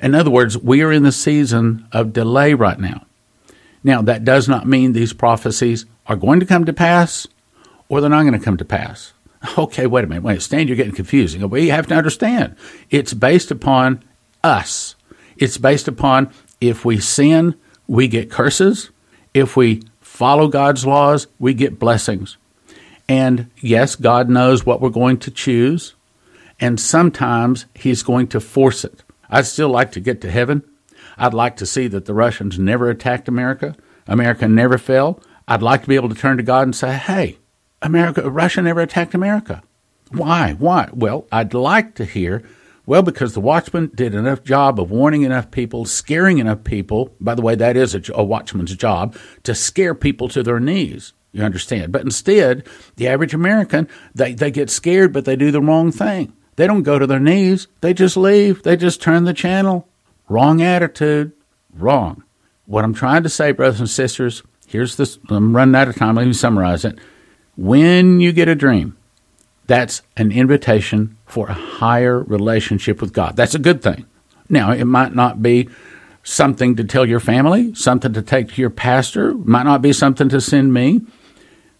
In 0.00 0.14
other 0.14 0.30
words, 0.30 0.58
we 0.58 0.82
are 0.82 0.92
in 0.92 1.02
the 1.02 1.12
season 1.12 1.86
of 1.92 2.12
delay 2.12 2.54
right 2.54 2.78
now. 2.78 3.06
Now, 3.82 4.02
that 4.02 4.24
does 4.24 4.48
not 4.48 4.66
mean 4.66 4.92
these 4.92 5.12
prophecies 5.12 5.86
are 6.06 6.16
going 6.16 6.40
to 6.40 6.46
come 6.46 6.64
to 6.64 6.72
pass 6.72 7.26
or 7.88 8.00
they're 8.00 8.10
not 8.10 8.22
going 8.22 8.38
to 8.38 8.44
come 8.44 8.56
to 8.56 8.64
pass. 8.64 9.12
Okay, 9.58 9.86
wait 9.86 10.02
a 10.02 10.08
minute. 10.08 10.24
Wait, 10.24 10.42
Stan, 10.42 10.66
you're 10.66 10.76
getting 10.76 10.94
confusing. 10.94 11.48
We 11.48 11.68
have 11.68 11.86
to 11.88 11.94
understand 11.94 12.56
it's 12.90 13.14
based 13.14 13.52
upon 13.52 14.02
us. 14.42 14.96
It's 15.36 15.56
based 15.56 15.86
upon 15.86 16.32
if 16.60 16.84
we 16.84 16.98
sin, 16.98 17.54
we 17.86 18.08
get 18.08 18.30
curses. 18.30 18.90
If 19.34 19.56
we 19.56 19.82
follow 20.00 20.48
God's 20.48 20.84
laws, 20.84 21.28
we 21.38 21.54
get 21.54 21.78
blessings. 21.78 22.38
And 23.08 23.50
yes, 23.60 23.94
God 23.94 24.28
knows 24.28 24.66
what 24.66 24.80
we're 24.80 24.90
going 24.90 25.18
to 25.18 25.30
choose. 25.30 25.94
And 26.58 26.80
sometimes 26.80 27.66
He's 27.74 28.02
going 28.02 28.28
to 28.28 28.40
force 28.40 28.84
it. 28.84 29.02
I'd 29.30 29.46
still 29.46 29.68
like 29.68 29.92
to 29.92 30.00
get 30.00 30.20
to 30.22 30.30
heaven. 30.30 30.62
I'd 31.18 31.34
like 31.34 31.56
to 31.56 31.66
see 31.66 31.88
that 31.88 32.04
the 32.04 32.14
Russians 32.14 32.58
never 32.58 32.90
attacked 32.90 33.28
America. 33.28 33.76
America 34.06 34.46
never 34.48 34.78
fell. 34.78 35.20
I'd 35.48 35.62
like 35.62 35.82
to 35.82 35.88
be 35.88 35.96
able 35.96 36.08
to 36.08 36.14
turn 36.14 36.36
to 36.36 36.42
God 36.42 36.62
and 36.62 36.74
say, 36.74 36.94
hey, 36.94 37.38
America, 37.82 38.28
Russia 38.30 38.62
never 38.62 38.80
attacked 38.80 39.14
America. 39.14 39.62
Why? 40.10 40.54
Why? 40.58 40.88
Well, 40.92 41.26
I'd 41.32 41.54
like 41.54 41.94
to 41.96 42.04
hear, 42.04 42.42
well, 42.84 43.02
because 43.02 43.34
the 43.34 43.40
watchman 43.40 43.90
did 43.94 44.14
enough 44.14 44.44
job 44.44 44.78
of 44.80 44.90
warning 44.90 45.22
enough 45.22 45.50
people, 45.50 45.84
scaring 45.84 46.38
enough 46.38 46.64
people. 46.64 47.14
By 47.20 47.34
the 47.34 47.42
way, 47.42 47.54
that 47.54 47.76
is 47.76 47.94
a, 47.94 48.02
a 48.14 48.24
watchman's 48.24 48.74
job 48.76 49.16
to 49.42 49.54
scare 49.54 49.94
people 49.94 50.28
to 50.28 50.42
their 50.42 50.60
knees. 50.60 51.12
You 51.32 51.42
understand? 51.42 51.92
But 51.92 52.02
instead, 52.02 52.66
the 52.96 53.08
average 53.08 53.34
American, 53.34 53.88
they, 54.14 54.32
they 54.32 54.50
get 54.50 54.70
scared, 54.70 55.12
but 55.12 55.24
they 55.24 55.36
do 55.36 55.50
the 55.50 55.60
wrong 55.60 55.92
thing. 55.92 56.32
They 56.56 56.66
don't 56.66 56.82
go 56.82 56.98
to 56.98 57.06
their 57.06 57.20
knees. 57.20 57.68
They 57.80 57.94
just 57.94 58.16
leave. 58.16 58.62
They 58.62 58.76
just 58.76 59.00
turn 59.00 59.24
the 59.24 59.34
channel. 59.34 59.86
Wrong 60.28 60.62
attitude. 60.62 61.32
Wrong. 61.74 62.24
What 62.64 62.84
I'm 62.84 62.94
trying 62.94 63.22
to 63.22 63.28
say, 63.28 63.52
brothers 63.52 63.80
and 63.80 63.88
sisters, 63.88 64.42
here's 64.66 64.96
this. 64.96 65.18
I'm 65.28 65.54
running 65.54 65.74
out 65.74 65.88
of 65.88 65.96
time. 65.96 66.16
Let 66.16 66.26
me 66.26 66.32
summarize 66.32 66.84
it. 66.84 66.98
When 67.56 68.20
you 68.20 68.32
get 68.32 68.48
a 68.48 68.54
dream, 68.54 68.96
that's 69.66 70.02
an 70.16 70.32
invitation 70.32 71.16
for 71.26 71.48
a 71.48 71.54
higher 71.54 72.22
relationship 72.22 73.00
with 73.00 73.12
God. 73.12 73.36
That's 73.36 73.54
a 73.54 73.60
good 73.60 73.82
thing. 73.82 74.06
Now, 74.48 74.72
it 74.72 74.84
might 74.84 75.14
not 75.14 75.42
be 75.42 75.68
something 76.22 76.76
to 76.76 76.84
tell 76.84 77.06
your 77.06 77.20
family, 77.20 77.74
something 77.74 78.12
to 78.12 78.22
take 78.22 78.52
to 78.52 78.60
your 78.60 78.70
pastor, 78.70 79.34
might 79.34 79.62
not 79.62 79.82
be 79.82 79.92
something 79.92 80.28
to 80.28 80.40
send 80.40 80.72
me, 80.72 81.02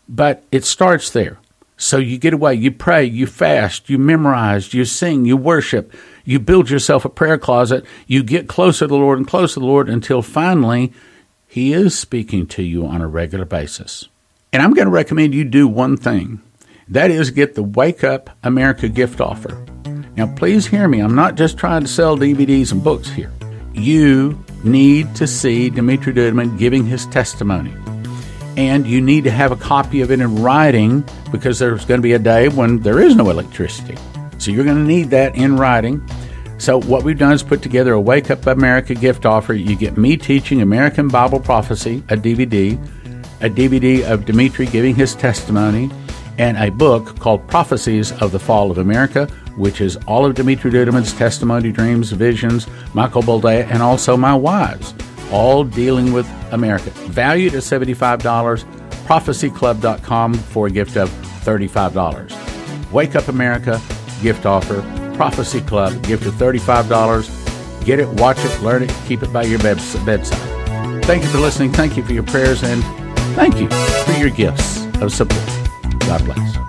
but 0.08 0.44
it 0.52 0.64
starts 0.64 1.10
there. 1.10 1.38
So 1.76 1.98
you 1.98 2.18
get 2.18 2.32
away, 2.32 2.54
you 2.54 2.72
pray, 2.72 3.04
you 3.04 3.26
fast, 3.26 3.90
you 3.90 3.98
memorize, 3.98 4.72
you 4.72 4.84
sing, 4.84 5.26
you 5.26 5.36
worship, 5.36 5.92
you 6.24 6.38
build 6.38 6.70
yourself 6.70 7.04
a 7.04 7.10
prayer 7.10 7.36
closet, 7.36 7.84
you 8.06 8.22
get 8.22 8.48
closer 8.48 8.86
to 8.86 8.88
the 8.88 8.96
Lord 8.96 9.18
and 9.18 9.26
closer 9.26 9.54
to 9.54 9.60
the 9.60 9.66
Lord 9.66 9.88
until 9.88 10.22
finally 10.22 10.92
He 11.46 11.72
is 11.72 11.98
speaking 11.98 12.46
to 12.48 12.62
you 12.62 12.86
on 12.86 13.02
a 13.02 13.06
regular 13.06 13.44
basis. 13.44 14.08
And 14.52 14.62
I'm 14.62 14.72
going 14.72 14.86
to 14.86 14.92
recommend 14.92 15.34
you 15.34 15.44
do 15.44 15.68
one 15.68 15.96
thing 15.96 16.40
that 16.88 17.10
is, 17.10 17.30
get 17.30 17.54
the 17.54 17.62
Wake 17.62 18.04
Up 18.04 18.30
America 18.44 18.88
gift 18.88 19.20
offer. 19.20 19.66
Now, 20.16 20.32
please 20.34 20.66
hear 20.66 20.86
me. 20.86 21.00
I'm 21.00 21.14
not 21.16 21.34
just 21.34 21.58
trying 21.58 21.82
to 21.82 21.88
sell 21.88 22.16
DVDs 22.16 22.72
and 22.72 22.82
books 22.82 23.08
here. 23.08 23.32
You 23.74 24.42
need 24.64 25.14
to 25.16 25.26
see 25.26 25.68
Dmitri 25.68 26.14
Duduman 26.14 26.58
giving 26.58 26.86
his 26.86 27.06
testimony 27.06 27.74
and 28.56 28.86
you 28.86 29.00
need 29.00 29.24
to 29.24 29.30
have 29.30 29.52
a 29.52 29.56
copy 29.56 30.00
of 30.00 30.10
it 30.10 30.20
in 30.20 30.36
writing 30.36 31.04
because 31.30 31.58
there's 31.58 31.84
going 31.84 31.98
to 31.98 32.02
be 32.02 32.12
a 32.12 32.18
day 32.18 32.48
when 32.48 32.78
there 32.80 33.00
is 33.00 33.14
no 33.14 33.30
electricity. 33.30 33.96
So 34.38 34.50
you're 34.50 34.64
going 34.64 34.78
to 34.78 34.82
need 34.82 35.10
that 35.10 35.34
in 35.36 35.56
writing. 35.56 36.06
So 36.58 36.80
what 36.80 37.02
we've 37.02 37.18
done 37.18 37.32
is 37.32 37.42
put 37.42 37.62
together 37.62 37.92
a 37.92 38.00
Wake 38.00 38.30
Up 38.30 38.46
America 38.46 38.94
gift 38.94 39.26
offer. 39.26 39.52
You 39.52 39.76
get 39.76 39.98
me 39.98 40.16
teaching 40.16 40.62
American 40.62 41.08
Bible 41.08 41.38
prophecy, 41.38 42.02
a 42.08 42.16
DVD, 42.16 42.74
a 43.42 43.50
DVD 43.50 44.10
of 44.10 44.24
Dimitri 44.24 44.66
giving 44.66 44.94
his 44.94 45.14
testimony, 45.14 45.90
and 46.38 46.56
a 46.56 46.70
book 46.70 47.18
called 47.18 47.46
Prophecies 47.48 48.12
of 48.22 48.32
the 48.32 48.38
Fall 48.38 48.70
of 48.70 48.78
America, 48.78 49.26
which 49.56 49.82
is 49.82 49.96
all 50.06 50.24
of 50.24 50.34
Dimitri 50.34 50.70
Duduman's 50.70 51.12
testimony, 51.12 51.72
dreams, 51.72 52.12
visions, 52.12 52.66
Michael 52.94 53.22
Boldea, 53.22 53.66
and 53.70 53.82
also 53.82 54.16
my 54.16 54.34
wives 54.34 54.94
all 55.32 55.64
dealing 55.64 56.12
with 56.12 56.28
America. 56.52 56.90
Valued 57.08 57.54
at 57.54 57.62
$75, 57.62 58.64
prophecyclub.com 59.06 60.34
for 60.34 60.66
a 60.66 60.70
gift 60.70 60.96
of 60.96 61.10
$35. 61.10 62.92
Wake 62.92 63.16
Up 63.16 63.28
America 63.28 63.80
gift 64.22 64.46
offer, 64.46 64.82
Prophecy 65.14 65.60
Club, 65.60 66.02
gift 66.04 66.26
of 66.26 66.34
$35. 66.34 67.84
Get 67.84 68.00
it, 68.00 68.08
watch 68.08 68.38
it, 68.40 68.62
learn 68.62 68.82
it, 68.82 68.92
keep 69.06 69.22
it 69.22 69.32
by 69.32 69.44
your 69.44 69.58
bedside. 69.60 71.04
Thank 71.04 71.22
you 71.22 71.28
for 71.28 71.38
listening. 71.38 71.72
Thank 71.72 71.96
you 71.96 72.02
for 72.02 72.12
your 72.12 72.24
prayers, 72.24 72.62
and 72.64 72.82
thank 73.36 73.60
you 73.60 73.68
for 73.68 74.12
your 74.12 74.30
gifts 74.30 74.86
of 75.00 75.12
support. 75.12 75.46
God 76.00 76.24
bless. 76.24 76.65